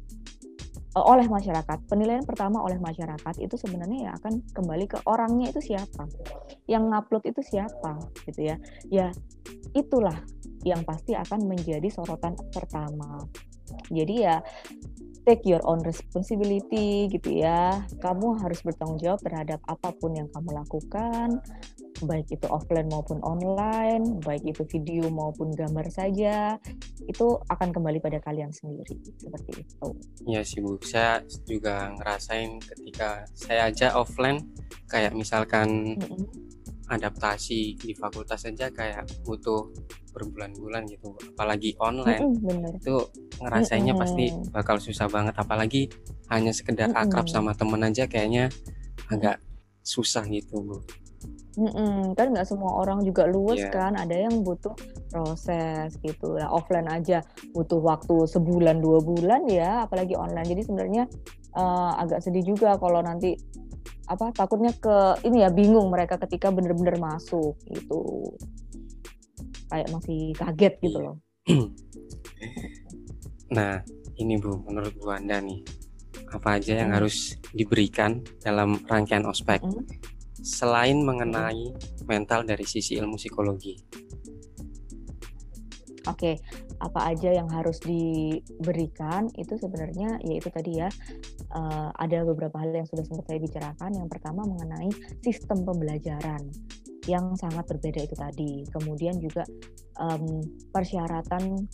oleh 0.98 1.26
masyarakat. 1.31 1.87
Penilaian 1.87 2.26
pertama 2.26 2.62
oleh 2.62 2.79
masyarakat 2.83 3.38
itu 3.38 3.55
sebenarnya 3.55 4.11
ya 4.11 4.12
akan 4.18 4.42
kembali 4.50 4.87
ke 4.90 4.98
orangnya 5.07 5.55
itu 5.55 5.62
siapa, 5.62 6.11
yang 6.66 6.90
ngupload 6.90 7.22
itu 7.31 7.40
siapa, 7.46 7.98
gitu 8.26 8.50
ya. 8.50 8.57
Ya 8.90 9.09
itulah 9.74 10.18
yang 10.66 10.83
pasti 10.83 11.14
akan 11.14 11.46
menjadi 11.46 11.87
sorotan 11.88 12.35
pertama. 12.50 13.22
Jadi 13.87 14.14
ya 14.26 14.42
take 15.22 15.46
your 15.46 15.62
own 15.62 15.79
responsibility 15.87 17.07
gitu 17.07 17.38
ya. 17.38 17.87
Kamu 18.03 18.42
harus 18.42 18.59
bertanggung 18.66 18.98
jawab 18.98 19.22
terhadap 19.22 19.62
apa 19.70 19.94
pun 19.94 20.18
yang 20.18 20.26
kamu 20.35 20.59
lakukan 20.59 21.38
baik 22.04 22.26
itu 22.32 22.46
offline 22.48 22.88
maupun 22.88 23.20
online, 23.24 24.20
baik 24.24 24.44
itu 24.44 24.62
video 24.68 25.08
maupun 25.12 25.52
gambar 25.52 25.86
saja, 25.92 26.56
itu 27.04 27.26
akan 27.48 27.68
kembali 27.70 28.00
pada 28.00 28.18
kalian 28.20 28.52
sendiri 28.52 28.96
seperti 29.20 29.64
itu. 29.64 29.88
Iya 30.24 30.40
sih 30.44 30.60
Bu, 30.64 30.80
saya 30.80 31.20
juga 31.44 31.92
ngerasain 31.96 32.60
ketika 32.60 33.24
saya 33.36 33.68
aja 33.68 33.96
offline, 33.96 34.40
kayak 34.88 35.12
misalkan 35.12 35.96
mm 35.96 36.04
-hmm. 36.04 36.24
adaptasi 36.90 37.76
di 37.78 37.92
fakultas 37.94 38.44
saja 38.44 38.72
kayak 38.72 39.06
butuh 39.22 39.70
berbulan-bulan 40.10 40.90
gitu, 40.90 41.14
apalagi 41.36 41.78
online 41.78 42.24
mm 42.24 42.36
-hmm, 42.42 42.78
itu 42.82 42.96
ngerasainnya 43.38 43.94
mm 43.94 44.00
-hmm. 44.00 44.02
pasti 44.02 44.24
bakal 44.50 44.76
susah 44.82 45.06
banget, 45.06 45.34
apalagi 45.38 45.86
hanya 46.32 46.50
sekedar 46.50 46.90
akrab 46.92 47.24
mm 47.24 47.30
-hmm. 47.30 47.36
sama 47.46 47.52
temen 47.54 47.82
aja 47.86 48.04
kayaknya 48.10 48.50
agak 49.10 49.38
susah 49.80 50.26
gitu 50.28 50.62
Bu. 50.62 50.78
Mm-mm, 51.58 52.14
kan 52.14 52.30
nggak 52.30 52.46
semua 52.46 52.78
orang 52.78 53.02
juga 53.02 53.26
luwes 53.26 53.58
yeah. 53.58 53.74
kan, 53.74 53.98
ada 53.98 54.14
yang 54.14 54.46
butuh 54.46 54.70
proses 55.10 55.98
gitu. 55.98 56.38
Nah, 56.38 56.46
offline 56.46 56.86
aja 56.86 57.26
butuh 57.50 57.82
waktu 57.82 58.30
sebulan 58.30 58.78
dua 58.78 59.02
bulan 59.02 59.50
ya, 59.50 59.82
apalagi 59.82 60.14
online. 60.14 60.46
Jadi 60.46 60.62
sebenarnya 60.70 61.04
uh, 61.58 61.98
agak 61.98 62.22
sedih 62.22 62.54
juga 62.54 62.78
kalau 62.78 63.02
nanti 63.02 63.34
apa 64.06 64.30
takutnya 64.34 64.74
ke 64.78 65.22
ini 65.26 65.42
ya 65.42 65.50
bingung 65.50 65.90
mereka 65.90 66.22
ketika 66.22 66.54
bener-bener 66.54 66.94
masuk 67.02 67.58
gitu. 67.66 68.30
Kayak 69.66 69.90
masih 69.90 70.30
kaget 70.38 70.74
gitu 70.86 70.98
loh. 71.02 71.16
nah, 73.58 73.82
ini 74.22 74.38
Bu, 74.38 74.62
menurut 74.70 74.94
Bu 74.94 75.10
Anda 75.10 75.42
nih, 75.42 75.66
apa 76.30 76.62
aja 76.62 76.78
yang 76.78 76.94
hmm. 76.94 76.98
harus 77.02 77.34
diberikan 77.50 78.22
dalam 78.38 78.78
rangkaian 78.86 79.26
ospek? 79.26 79.58
Hmm 79.66 79.82
selain 80.40 81.00
mengenai 81.05 81.72
mental 82.09 82.44
dari 82.44 82.64
sisi 82.64 82.96
ilmu 82.96 83.16
psikologi. 83.16 83.76
Oke, 86.09 86.40
apa 86.81 87.12
aja 87.12 87.29
yang 87.29 87.48
harus 87.53 87.76
diberikan 87.85 89.29
itu 89.37 89.61
sebenarnya 89.61 90.16
yaitu 90.24 90.48
tadi 90.48 90.81
ya 90.81 90.88
uh, 91.53 91.92
ada 92.00 92.24
beberapa 92.24 92.57
hal 92.57 92.72
yang 92.72 92.88
sudah 92.88 93.05
sempat 93.05 93.29
saya 93.29 93.38
bicarakan. 93.38 93.90
Yang 94.00 94.09
pertama 94.16 94.48
mengenai 94.48 94.88
sistem 95.20 95.62
pembelajaran 95.68 96.40
yang 97.05 97.37
sangat 97.37 97.68
berbeda 97.68 98.00
itu 98.09 98.16
tadi. 98.16 98.53
Kemudian 98.72 99.20
juga 99.20 99.44
um, 100.00 100.40
persyaratan 100.72 101.68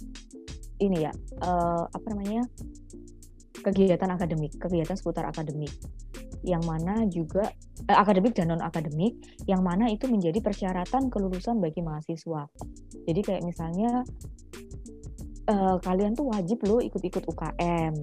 ini 0.82 1.08
ya 1.08 1.12
uh, 1.40 1.86
apa 1.88 2.06
namanya 2.12 2.44
kegiatan 3.64 4.10
akademik, 4.10 4.56
kegiatan 4.60 4.96
seputar 4.96 5.28
akademik 5.28 5.72
yang 6.46 6.62
mana 6.62 7.02
juga 7.10 7.50
eh, 7.88 7.96
akademik 7.96 8.36
dan 8.36 8.54
non 8.54 8.62
akademik 8.62 9.18
yang 9.50 9.66
mana 9.66 9.90
itu 9.90 10.06
menjadi 10.06 10.38
persyaratan 10.38 11.10
kelulusan 11.10 11.58
bagi 11.58 11.82
mahasiswa. 11.82 12.46
Jadi 13.06 13.20
kayak 13.22 13.42
misalnya 13.42 14.06
uh, 15.50 15.76
kalian 15.82 16.14
tuh 16.14 16.26
wajib 16.30 16.62
loh 16.66 16.82
ikut-ikut 16.82 17.26
UKM. 17.26 17.94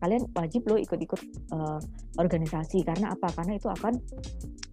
Kalian 0.00 0.22
wajib 0.32 0.64
loh 0.66 0.78
ikut-ikut 0.80 1.20
uh, 1.52 1.78
organisasi 2.18 2.82
karena 2.82 3.14
apa? 3.14 3.28
Karena 3.34 3.58
itu 3.58 3.68
akan 3.68 3.94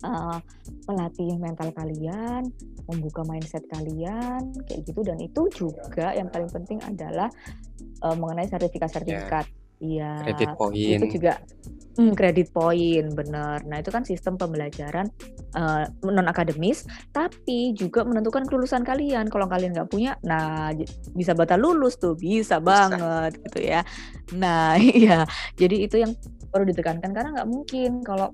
uh, 0.08 0.40
melatih 0.88 1.36
mental 1.38 1.70
kalian, 1.76 2.48
membuka 2.88 3.22
mindset 3.28 3.66
kalian 3.70 4.56
kayak 4.66 4.82
gitu 4.88 5.02
dan 5.04 5.20
itu 5.20 5.42
juga 5.52 6.16
yang 6.16 6.32
paling 6.32 6.50
penting 6.50 6.80
adalah 6.86 7.28
uh, 8.06 8.16
mengenai 8.16 8.48
sertifikat-sertifikat. 8.50 9.46
Iya. 9.78 10.26
Kredit 10.26 10.52
poin. 10.58 10.98
Itu 10.98 11.08
juga 11.22 11.34
Hmm, 11.98 12.14
kredit 12.14 12.54
poin, 12.54 13.10
benar. 13.10 13.66
Nah, 13.66 13.82
itu 13.82 13.90
kan 13.90 14.06
sistem 14.06 14.38
pembelajaran 14.38 15.10
uh, 15.58 15.82
eh, 15.82 15.86
non 16.06 16.30
akademis, 16.30 16.86
tapi 17.10 17.74
juga 17.74 18.06
menentukan 18.06 18.46
kelulusan 18.46 18.86
kalian. 18.86 19.34
Kalau 19.34 19.50
kalian 19.50 19.74
nggak 19.74 19.90
punya, 19.90 20.14
nah 20.22 20.70
bisa 21.18 21.34
batal 21.34 21.58
lulus 21.58 21.98
tuh, 21.98 22.14
bisa, 22.14 22.62
bisa. 22.62 22.66
banget 22.70 23.42
gitu 23.50 23.60
ya. 23.66 23.82
Nah, 24.38 24.78
iya. 25.02 25.26
Jadi 25.58 25.90
itu 25.90 25.98
yang 25.98 26.14
perlu 26.54 26.70
ditekankan 26.70 27.10
karena 27.18 27.30
nggak 27.34 27.50
mungkin 27.50 28.06
kalau 28.06 28.30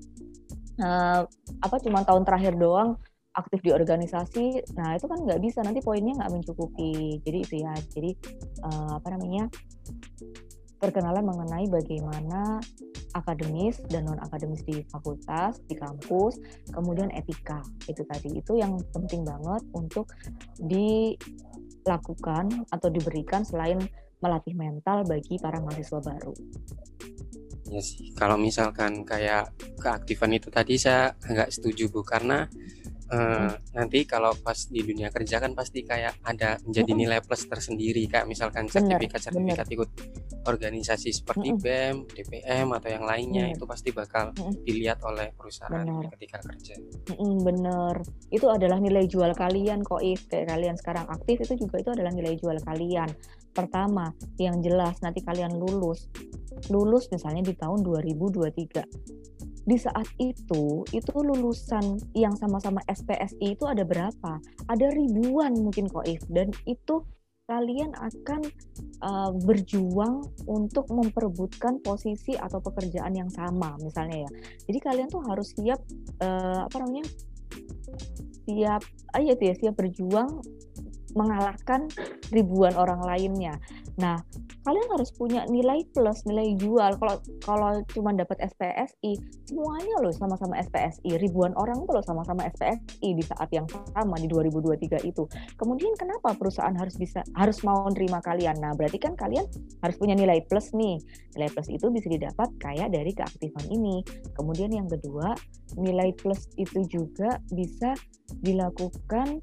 uh, 0.84 1.24
apa 1.64 1.76
cuma 1.80 2.04
tahun 2.04 2.28
terakhir 2.28 2.60
doang 2.60 3.00
aktif 3.34 3.64
di 3.66 3.74
organisasi, 3.74 4.62
nah 4.78 4.94
itu 4.94 5.10
kan 5.10 5.18
nggak 5.24 5.40
bisa 5.42 5.64
nanti 5.64 5.80
poinnya 5.80 6.20
nggak 6.20 6.36
mencukupi. 6.36 7.16
Jadi 7.24 7.38
itu 7.48 7.54
ya. 7.64 7.72
Jadi 7.96 8.12
uh, 8.60 9.00
apa 9.00 9.08
namanya? 9.08 9.48
Perkenalan 10.84 11.24
mengenai 11.24 11.64
bagaimana 11.72 12.60
akademis 13.16 13.80
dan 13.88 14.04
non 14.04 14.20
akademis 14.20 14.60
di 14.68 14.84
fakultas, 14.92 15.64
di 15.64 15.72
kampus, 15.80 16.36
kemudian 16.68 17.08
etika 17.16 17.64
itu 17.88 18.04
tadi 18.04 18.36
itu 18.36 18.60
yang 18.60 18.76
penting 18.92 19.24
banget 19.24 19.64
untuk 19.72 20.12
dilakukan 20.60 21.08
atau 22.68 22.88
diberikan 22.92 23.40
selain 23.48 23.80
melatih 24.20 24.52
mental 24.52 25.08
bagi 25.08 25.40
para 25.40 25.56
mahasiswa 25.64 26.04
baru. 26.04 26.36
Ya 27.72 27.80
sih, 27.80 28.12
kalau 28.12 28.36
misalkan 28.36 29.08
kayak 29.08 29.56
keaktifan 29.80 30.36
itu 30.36 30.52
tadi 30.52 30.76
saya 30.76 31.16
nggak 31.16 31.48
setuju 31.48 31.88
bu 31.88 32.04
karena 32.04 32.44
Uh, 33.14 33.54
nanti 33.78 34.02
kalau 34.02 34.34
pas 34.42 34.58
di 34.66 34.82
dunia 34.82 35.06
kerja 35.14 35.38
kan 35.38 35.54
pasti 35.54 35.86
kayak 35.86 36.18
ada 36.26 36.58
menjadi 36.66 36.92
nilai 36.98 37.22
plus 37.22 37.46
tersendiri 37.46 38.10
kayak 38.10 38.26
misalkan 38.26 38.66
sertifikat-sertifikat 38.66 39.66
ikut 39.70 39.90
organisasi 40.50 41.14
seperti 41.14 41.54
mm 41.54 41.58
BEM, 41.64 41.96
DPM 42.10 42.68
atau 42.76 42.88
yang 42.90 43.04
lainnya 43.06 43.44
bener. 43.48 43.56
itu 43.56 43.64
pasti 43.64 43.88
bakal 43.94 44.34
dilihat 44.66 45.00
oleh 45.06 45.32
perusahaan 45.32 45.86
bener. 45.86 46.10
ketika 46.18 46.42
kerja. 46.42 46.74
bener, 47.40 47.94
itu 48.28 48.46
adalah 48.50 48.76
nilai 48.82 49.06
jual 49.06 49.32
kalian 49.32 49.80
kok 49.86 50.02
if. 50.02 50.26
Kayak 50.28 50.52
kalian 50.52 50.76
sekarang 50.76 51.06
aktif 51.08 51.40
itu 51.46 51.54
juga 51.64 51.80
itu 51.80 51.90
adalah 51.94 52.12
nilai 52.12 52.34
jual 52.36 52.58
kalian. 52.60 53.08
Pertama, 53.54 54.10
yang 54.36 54.58
jelas 54.60 54.98
nanti 55.00 55.22
kalian 55.22 55.54
lulus, 55.56 56.10
lulus 56.68 57.06
misalnya 57.08 57.46
di 57.46 57.54
tahun 57.54 57.80
2023 57.86 59.53
di 59.64 59.80
saat 59.80 60.04
itu 60.20 60.84
itu 60.92 61.12
lulusan 61.16 61.96
yang 62.12 62.36
sama-sama 62.36 62.84
SPSI 62.88 63.56
itu 63.56 63.64
ada 63.64 63.82
berapa? 63.84 64.40
Ada 64.68 64.86
ribuan 64.92 65.56
mungkin 65.56 65.88
koif 65.88 66.20
dan 66.28 66.52
itu 66.68 67.00
kalian 67.44 67.92
akan 68.00 68.40
uh, 69.04 69.32
berjuang 69.44 70.24
untuk 70.48 70.88
memperebutkan 70.88 71.76
posisi 71.84 72.32
atau 72.40 72.56
pekerjaan 72.60 73.12
yang 73.12 73.28
sama 73.28 73.76
misalnya 73.80 74.24
ya. 74.24 74.30
Jadi 74.64 74.78
kalian 74.80 75.08
tuh 75.12 75.20
harus 75.28 75.52
siap 75.52 75.80
uh, 76.24 76.64
apa 76.64 76.76
namanya? 76.80 77.04
siap 78.44 78.84
ah 79.16 79.24
ya 79.24 79.32
siap 79.40 79.72
berjuang 79.72 80.44
mengalahkan 81.14 81.86
ribuan 82.34 82.74
orang 82.74 83.00
lainnya. 83.02 83.56
Nah, 83.94 84.18
kalian 84.66 84.88
harus 84.90 85.14
punya 85.14 85.46
nilai 85.46 85.86
plus, 85.94 86.26
nilai 86.26 86.58
jual. 86.58 86.98
Kalau 86.98 87.16
kalau 87.46 87.70
cuma 87.94 88.10
dapat 88.10 88.42
SPSI, 88.42 89.14
semuanya 89.46 90.02
loh 90.02 90.10
sama-sama 90.10 90.58
SPSI. 90.58 91.14
Ribuan 91.22 91.54
orang 91.54 91.78
itu 91.86 91.90
loh 91.94 92.02
sama-sama 92.02 92.42
SPSI 92.50 93.08
di 93.14 93.22
saat 93.22 93.48
yang 93.54 93.66
sama 93.70 94.18
di 94.18 94.26
2023 94.26 95.06
itu. 95.06 95.24
Kemudian 95.54 95.94
kenapa 95.94 96.34
perusahaan 96.34 96.74
harus 96.74 96.98
bisa 96.98 97.22
harus 97.38 97.62
mau 97.62 97.86
nerima 97.86 98.18
kalian? 98.18 98.58
Nah, 98.58 98.74
berarti 98.74 98.98
kan 98.98 99.14
kalian 99.14 99.46
harus 99.80 99.96
punya 99.96 100.18
nilai 100.18 100.42
plus 100.50 100.74
nih. 100.74 100.98
Nilai 101.38 101.48
plus 101.54 101.70
itu 101.70 101.86
bisa 101.94 102.10
didapat 102.10 102.50
kayak 102.58 102.90
dari 102.90 103.14
keaktifan 103.14 103.70
ini. 103.70 104.02
Kemudian 104.34 104.74
yang 104.74 104.90
kedua, 104.90 105.38
nilai 105.78 106.10
plus 106.18 106.50
itu 106.58 106.82
juga 106.90 107.38
bisa 107.54 107.94
dilakukan 108.42 109.38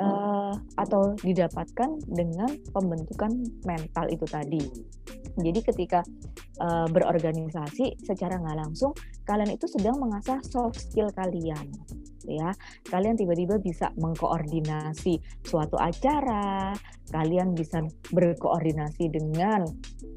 uh, 0.00 0.54
atau 0.76 1.16
didapatkan 1.20 2.00
dengan 2.08 2.48
pembentukan 2.72 3.32
mental 3.64 4.06
itu 4.12 4.26
tadi. 4.28 4.62
Jadi 5.36 5.60
ketika 5.60 6.00
uh, 6.60 6.88
berorganisasi 6.88 8.00
secara 8.00 8.40
nggak 8.40 8.58
langsung 8.64 8.96
kalian 9.28 9.52
itu 9.52 9.68
sedang 9.68 10.00
mengasah 10.00 10.40
soft 10.46 10.80
skill 10.80 11.12
kalian 11.12 11.68
ya 12.26 12.50
kalian 12.90 13.14
tiba-tiba 13.14 13.62
bisa 13.62 13.94
mengkoordinasi 13.94 15.22
suatu 15.46 15.78
acara 15.78 16.74
kalian 17.14 17.54
bisa 17.54 17.86
berkoordinasi 18.10 19.14
dengan 19.14 19.62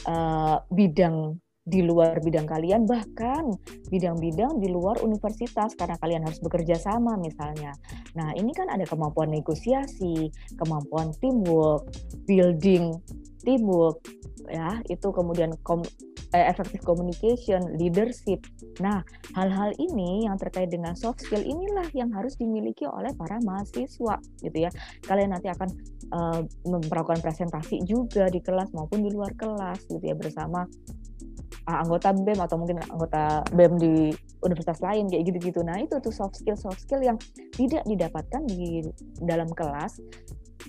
uh, 0.10 0.58
bidang 0.74 1.38
di 1.69 1.86
luar 1.86 2.17
bidang 2.17 2.49
kalian 2.49 2.89
bahkan 2.89 3.53
bidang-bidang 3.93 4.58
di 4.58 4.67
luar 4.73 4.97
universitas 5.05 5.77
karena 5.77 5.95
kalian 6.01 6.25
harus 6.25 6.41
bekerja 6.41 6.75
sama 6.82 7.13
misalnya. 7.21 7.77
Nah, 8.17 8.34
ini 8.34 8.49
kan 8.58 8.67
ada 8.73 8.84
kemampuan 8.89 9.29
negosiasi, 9.29 10.34
kemampuan 10.58 11.13
teamwork, 11.21 11.86
building 12.25 12.97
teamwork 13.45 14.01
ya, 14.49 14.82
itu 14.89 15.08
kemudian 15.13 15.53
kom 15.62 15.86
eh, 16.34 16.45
effective 16.49 16.82
communication, 16.86 17.77
leadership. 17.77 18.41
Nah, 18.82 19.01
hal-hal 19.38 19.73
ini 19.77 20.25
yang 20.25 20.38
terkait 20.38 20.69
dengan 20.73 20.93
soft 20.97 21.21
skill 21.25 21.41
inilah 21.41 21.89
yang 21.93 22.10
harus 22.13 22.38
dimiliki 22.38 22.86
oleh 22.86 23.13
para 23.17 23.38
mahasiswa 23.41 24.17
gitu 24.41 24.58
ya. 24.58 24.69
Kalian 25.05 25.34
nanti 25.34 25.49
akan 25.49 25.69
uh, 26.13 26.41
melakukan 26.65 27.21
presentasi 27.21 27.82
juga 27.86 28.29
di 28.29 28.41
kelas 28.41 28.73
maupun 28.73 29.05
di 29.05 29.10
luar 29.13 29.34
kelas 29.38 29.86
gitu 29.89 30.01
ya 30.01 30.15
bersama 30.17 30.65
anggota 31.69 32.10
BEM 32.15 32.39
atau 32.41 32.55
mungkin 32.58 32.82
anggota 32.89 33.45
BEM 33.53 33.73
di 33.77 33.93
universitas 34.41 34.82
lain 34.82 35.05
kayak 35.12 35.23
gitu-gitu. 35.29 35.62
Nah, 35.62 35.77
itu 35.77 35.99
tuh 36.01 36.13
soft 36.13 36.39
skill 36.39 36.58
soft 36.58 36.82
skill 36.82 37.03
yang 37.03 37.17
tidak 37.53 37.86
didapatkan 37.86 38.41
di 38.49 38.84
dalam 39.21 39.49
kelas 39.53 40.01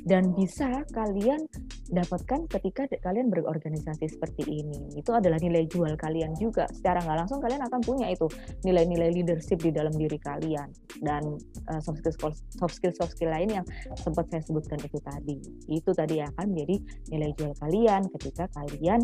dan 0.07 0.33
bisa 0.35 0.85
kalian 0.94 1.44
dapatkan 1.90 2.46
ketika 2.46 2.87
kalian 3.03 3.29
berorganisasi 3.29 4.07
seperti 4.07 4.46
ini. 4.46 4.94
Itu 4.94 5.11
adalah 5.11 5.37
nilai 5.42 5.66
jual 5.66 5.98
kalian 5.98 6.38
juga. 6.38 6.70
Secara 6.70 7.03
nggak 7.03 7.18
langsung 7.26 7.42
kalian 7.42 7.62
akan 7.66 7.81
punya 7.83 8.07
itu 8.09 8.31
nilai-nilai 8.62 9.11
leadership 9.11 9.59
di 9.59 9.74
dalam 9.74 9.90
diri 9.90 10.16
kalian 10.22 10.70
dan 11.03 11.22
uh, 11.68 11.81
soft 11.83 12.00
skill 12.00 12.33
soft 12.55 12.74
skill 12.79 12.94
soft 12.94 13.12
skill 13.18 13.35
lain 13.35 13.61
yang 13.61 13.66
sempat 13.98 14.31
saya 14.31 14.42
sebutkan 14.46 14.79
itu 14.81 14.98
tadi. 15.03 15.37
Itu 15.66 15.90
tadi 15.90 16.22
akan 16.22 16.46
menjadi 16.55 16.76
nilai 17.11 17.31
jual 17.35 17.53
kalian 17.59 18.03
ketika 18.18 18.46
kalian 18.55 19.03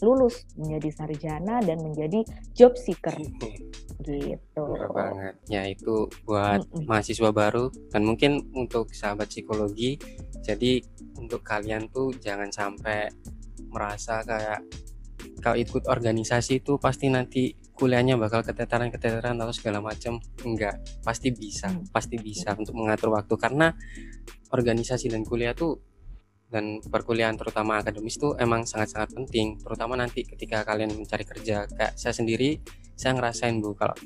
lulus 0.00 0.48
menjadi 0.56 0.88
sarjana 0.96 1.60
dan 1.60 1.78
menjadi 1.84 2.24
job 2.56 2.72
seeker. 2.80 3.14
gitu. 4.04 4.64
Benar 4.68 4.90
banget. 4.92 5.34
Ya 5.48 5.64
itu 5.68 6.08
buat 6.28 6.64
mm 6.64 6.72
-mm. 6.72 6.84
mahasiswa 6.88 7.30
baru 7.32 7.72
dan 7.92 8.04
mungkin 8.04 8.52
untuk 8.52 8.92
sahabat 8.92 9.32
psikologi 9.32 9.96
jadi 10.44 10.82
untuk 11.16 11.40
kalian 11.40 11.88
tuh 11.88 12.12
jangan 12.20 12.52
sampai 12.52 13.08
merasa 13.72 14.20
kayak 14.22 14.62
kalau 15.40 15.56
ikut 15.56 15.88
organisasi 15.88 16.64
itu 16.64 16.76
pasti 16.76 17.08
nanti 17.08 17.52
kuliahnya 17.74 18.14
bakal 18.14 18.46
keteteran-keteteran 18.46 19.34
atau 19.34 19.50
segala 19.50 19.82
macam 19.82 20.22
enggak 20.46 20.78
pasti 21.02 21.34
bisa 21.34 21.68
hmm. 21.68 21.90
pasti 21.90 22.16
bisa 22.22 22.54
untuk 22.54 22.78
mengatur 22.78 23.10
waktu 23.12 23.34
karena 23.34 23.74
organisasi 24.54 25.10
dan 25.10 25.26
kuliah 25.26 25.52
tuh 25.52 25.82
dan 26.54 26.78
perkuliahan 26.78 27.34
terutama 27.34 27.82
akademis 27.82 28.14
tuh 28.14 28.38
emang 28.38 28.62
sangat-sangat 28.62 29.10
penting 29.10 29.58
terutama 29.58 29.98
nanti 29.98 30.22
ketika 30.22 30.62
kalian 30.62 30.94
mencari 30.94 31.26
kerja 31.26 31.66
kayak 31.66 31.98
saya 31.98 32.14
sendiri 32.14 32.62
saya 32.94 33.18
ngerasain 33.18 33.58
bu 33.58 33.74
kalau 33.74 33.98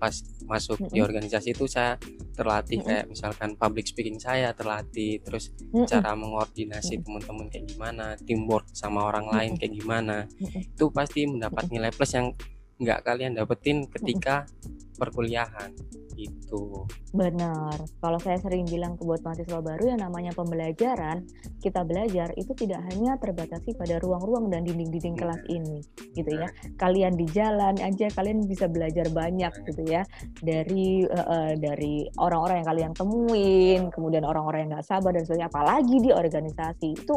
pas 0.00 0.16
masuk 0.48 0.80
Mm-mm. 0.80 0.96
di 0.96 0.98
organisasi 1.04 1.52
itu 1.52 1.68
saya 1.68 2.00
terlatih 2.32 2.80
Mm-mm. 2.80 2.88
kayak 2.88 3.04
misalkan 3.12 3.52
public 3.60 3.84
speaking 3.84 4.16
saya 4.16 4.56
terlatih 4.56 5.20
terus 5.20 5.52
Mm-mm. 5.76 5.84
cara 5.84 6.16
mengordinasi 6.16 6.96
Mm-mm. 6.96 7.04
teman-teman 7.04 7.46
kayak 7.52 7.66
gimana 7.68 8.06
teamwork 8.24 8.64
sama 8.72 9.04
orang 9.04 9.28
lain 9.28 9.52
Mm-mm. 9.54 9.60
kayak 9.60 9.74
gimana 9.76 10.16
Mm-mm. 10.40 10.72
itu 10.72 10.86
pasti 10.88 11.28
mendapat 11.28 11.68
nilai 11.68 11.92
plus 11.92 12.16
yang 12.16 12.32
nggak 12.80 13.04
kalian 13.04 13.36
dapetin 13.36 13.84
ketika 13.86 14.48
perkuliahan 14.96 15.72
gitu 16.16 16.84
Benar. 17.10 17.74
Kalau 17.98 18.18
saya 18.22 18.38
sering 18.38 18.70
bilang 18.70 18.94
ke 18.94 19.02
buat 19.02 19.18
mahasiswa 19.26 19.58
baru 19.58 19.90
yang 19.90 20.00
namanya 20.06 20.30
pembelajaran, 20.30 21.26
kita 21.58 21.82
belajar 21.82 22.30
itu 22.38 22.54
tidak 22.54 22.86
hanya 22.86 23.18
terbatasi 23.18 23.74
pada 23.74 23.98
ruang-ruang 23.98 24.46
dan 24.46 24.62
dinding-dinding 24.62 25.18
Benar. 25.18 25.34
kelas 25.34 25.42
ini, 25.50 25.78
gitu 26.14 26.30
ya. 26.38 26.48
Kalian 26.78 27.18
di 27.18 27.26
jalan 27.34 27.74
aja 27.82 28.06
kalian 28.14 28.46
bisa 28.46 28.70
belajar 28.70 29.10
banyak 29.10 29.50
gitu 29.74 29.82
ya 29.90 30.06
dari 30.38 31.02
eh, 31.02 31.26
eh, 31.34 31.52
dari 31.58 32.06
orang-orang 32.22 32.62
yang 32.62 32.68
kalian 32.70 32.92
temuin, 32.94 33.80
kemudian 33.90 34.22
orang-orang 34.22 34.66
yang 34.66 34.70
nggak 34.78 34.86
sabar 34.86 35.10
dan 35.10 35.26
sebagainya. 35.26 35.50
Apalagi 35.50 35.96
di 35.98 36.10
organisasi 36.14 36.88
itu 36.94 37.16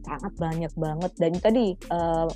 sangat 0.00 0.32
banyak 0.40 0.72
banget. 0.80 1.12
Dan 1.20 1.32
tadi 1.36 1.76
eh, 1.76 2.28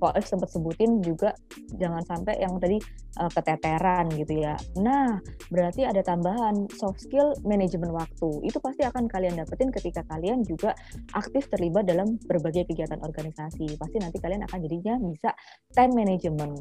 F 0.00 0.26
sempat 0.28 0.52
sebutin 0.52 1.00
juga 1.00 1.32
jangan 1.76 2.04
sampai 2.04 2.36
yang 2.40 2.60
tadi 2.60 2.76
eh, 3.20 3.30
keteteran 3.32 4.12
gitu 4.12 4.44
ya. 4.44 4.54
Nah, 4.80 5.16
berarti 5.48 5.88
ada 5.88 6.04
tambahan 6.04 6.68
soft 6.76 7.00
skill 7.04 7.32
manajemen 7.48 7.92
waktu. 7.92 8.44
Itu 8.44 8.60
pasti 8.60 8.84
akan 8.84 9.08
kalian 9.08 9.40
dapetin 9.40 9.72
ketika 9.72 10.04
kalian 10.08 10.44
juga 10.44 10.76
aktif 11.16 11.48
terlibat 11.48 11.88
dalam 11.88 12.20
berbagai 12.28 12.68
kegiatan 12.68 13.00
organisasi. 13.00 13.78
Pasti 13.80 13.96
nanti 14.00 14.18
kalian 14.20 14.44
akan 14.44 14.58
jadinya 14.64 14.94
bisa 15.00 15.30
time 15.72 15.92
management. 15.96 16.54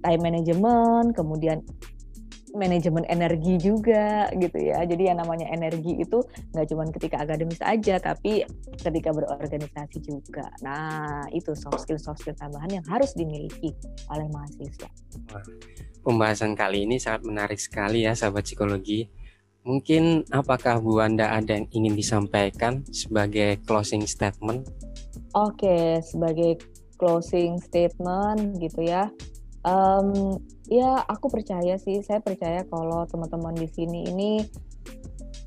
Time 0.00 0.22
management, 0.24 1.12
kemudian 1.12 1.60
manajemen 2.54 3.06
energi 3.06 3.56
juga 3.58 4.28
gitu 4.34 4.58
ya. 4.58 4.82
Jadi 4.84 5.10
yang 5.10 5.22
namanya 5.22 5.46
energi 5.50 6.02
itu 6.02 6.22
nggak 6.54 6.66
cuma 6.70 6.82
ketika 6.90 7.16
akademis 7.22 7.60
aja, 7.62 7.96
tapi 7.98 8.44
ketika 8.80 9.10
berorganisasi 9.14 9.98
juga. 10.02 10.50
Nah, 10.64 11.26
itu 11.30 11.54
soft 11.54 11.86
skill 11.86 12.00
soft 12.00 12.22
skill 12.22 12.36
tambahan 12.36 12.80
yang 12.80 12.86
harus 12.86 13.14
dimiliki 13.14 13.74
oleh 14.10 14.26
mahasiswa. 14.30 14.90
pembahasan 16.00 16.56
kali 16.56 16.88
ini 16.88 16.96
sangat 16.96 17.28
menarik 17.28 17.60
sekali 17.60 18.08
ya 18.08 18.16
sahabat 18.16 18.48
psikologi 18.48 19.12
mungkin 19.68 20.24
apakah 20.32 20.80
Bu 20.80 20.96
Wanda 20.96 21.28
ada 21.28 21.60
yang 21.60 21.68
ingin 21.76 21.92
disampaikan 21.92 22.80
sebagai 22.88 23.60
closing 23.68 24.08
statement 24.08 24.64
Oke, 25.30 26.02
sebagai 26.02 26.58
closing 26.98 27.62
statement 27.62 28.58
gitu 28.58 28.82
ya. 28.82 29.06
Em, 29.60 30.40
ya, 30.72 31.04
aku 31.04 31.28
percaya 31.28 31.76
sih, 31.76 32.00
saya 32.00 32.24
percaya 32.24 32.64
kalau 32.64 33.04
teman-teman 33.04 33.52
di 33.52 33.68
sini 33.68 34.08
ini 34.08 34.40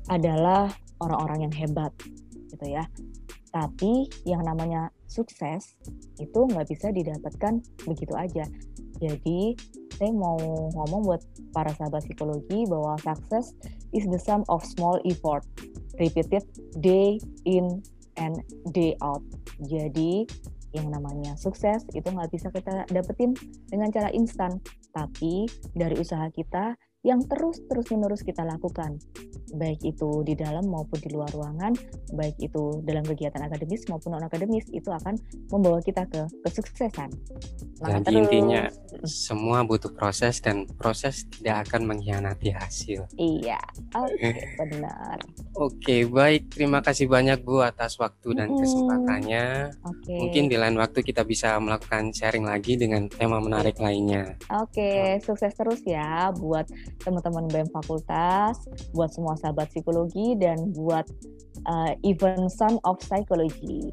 adalah 0.06 0.70
orang-orang 1.02 1.50
yang 1.50 1.54
hebat 1.54 1.90
gitu 2.50 2.66
ya. 2.70 2.86
Tapi 3.50 4.10
yang 4.26 4.42
namanya 4.46 4.90
sukses 5.06 5.78
itu 6.18 6.40
nggak 6.46 6.66
bisa 6.70 6.90
didapatkan 6.94 7.62
begitu 7.86 8.14
aja. 8.14 8.46
Jadi 9.02 9.54
saya 9.94 10.10
mau 10.10 10.38
ngomong 10.74 11.06
buat 11.06 11.22
para 11.54 11.70
sahabat 11.74 12.02
psikologi 12.02 12.66
bahwa 12.66 12.98
success 12.98 13.54
is 13.94 14.06
the 14.10 14.18
sum 14.18 14.42
of 14.50 14.62
small 14.66 14.98
effort 15.06 15.46
repeated 16.02 16.42
day 16.82 17.18
in 17.46 17.82
and 18.18 18.42
day 18.74 18.98
out. 19.02 19.22
Jadi 19.62 20.26
yang 20.74 20.90
namanya 20.90 21.38
sukses 21.38 21.86
itu 21.94 22.04
nggak 22.04 22.28
bisa 22.34 22.50
kita 22.50 22.84
dapetin 22.90 23.32
dengan 23.70 23.88
cara 23.94 24.10
instan, 24.10 24.58
tapi 24.90 25.46
dari 25.72 25.94
usaha 25.96 26.26
kita 26.34 26.74
yang 27.04 27.20
terus 27.28 27.60
terus 27.68 27.86
menerus 27.92 28.24
kita 28.24 28.40
lakukan, 28.48 28.96
baik 29.52 29.84
itu 29.84 30.24
di 30.24 30.32
dalam 30.32 30.64
maupun 30.64 30.96
di 30.98 31.12
luar 31.12 31.28
ruangan, 31.36 31.76
baik 32.16 32.40
itu 32.40 32.80
dalam 32.80 33.04
kegiatan 33.04 33.44
akademis 33.44 33.84
maupun 33.92 34.16
non 34.16 34.24
akademis 34.24 34.64
itu 34.72 34.88
akan 34.88 35.14
membawa 35.52 35.84
kita 35.84 36.08
ke 36.08 36.24
kesuksesan. 36.48 37.12
Semangat 37.76 38.08
Jadi 38.08 38.16
intinya 38.16 38.62
terus. 38.88 39.28
semua 39.28 39.60
butuh 39.68 39.92
proses 39.92 40.40
dan 40.40 40.64
proses 40.80 41.28
tidak 41.28 41.68
akan 41.68 41.92
mengkhianati 41.92 42.56
hasil. 42.56 43.04
Iya, 43.20 43.60
oke 43.92 44.30
benar. 44.56 45.20
Oke, 45.54 46.08
baik. 46.08 46.56
Terima 46.56 46.80
kasih 46.80 47.06
banyak 47.06 47.44
Bu 47.44 47.60
atas 47.62 48.00
waktu 48.00 48.34
dan 48.34 48.50
kesempatannya. 48.56 49.70
Oke. 49.86 50.16
Mungkin 50.16 50.50
di 50.50 50.56
lain 50.56 50.74
waktu 50.80 51.04
kita 51.04 51.22
bisa 51.22 51.60
melakukan 51.60 52.10
sharing 52.10 52.42
lagi 52.42 52.74
dengan 52.74 53.06
tema 53.06 53.38
menarik 53.38 53.78
lainnya. 53.78 54.34
Oke, 54.50 55.22
sukses 55.22 55.54
terus 55.54 55.84
ya 55.86 56.32
buat 56.34 56.66
teman-teman 57.02 57.50
BEM 57.50 57.68
Fakultas, 57.72 58.62
buat 58.94 59.10
semua 59.10 59.34
sahabat 59.40 59.70
psikologi, 59.72 60.38
dan 60.38 60.70
buat 60.70 61.08
uh, 61.66 61.92
event 62.06 62.46
Son 62.52 62.78
of 62.86 63.02
Psychology. 63.02 63.90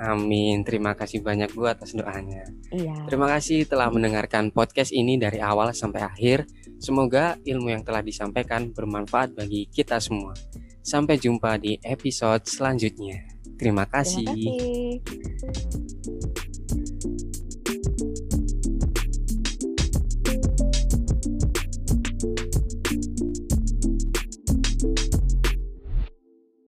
Amin. 0.00 0.66
Terima 0.66 0.98
kasih 0.98 1.22
banyak 1.22 1.54
Bu 1.54 1.70
atas 1.70 1.94
doanya. 1.94 2.42
Iya. 2.74 3.06
Terima 3.06 3.30
kasih 3.30 3.62
telah 3.70 3.90
mendengarkan 3.94 4.50
podcast 4.50 4.90
ini 4.90 5.14
dari 5.14 5.38
awal 5.38 5.70
sampai 5.70 6.02
akhir. 6.02 6.50
Semoga 6.82 7.38
ilmu 7.46 7.70
yang 7.70 7.86
telah 7.86 8.02
disampaikan 8.02 8.74
bermanfaat 8.74 9.38
bagi 9.38 9.70
kita 9.70 10.02
semua. 10.02 10.34
Sampai 10.82 11.16
jumpa 11.16 11.56
di 11.62 11.78
episode 11.86 12.42
selanjutnya. 12.44 13.22
Terima 13.54 13.86
Terima 13.86 13.86
kasih. 13.86 14.26
kasih. 14.26 15.83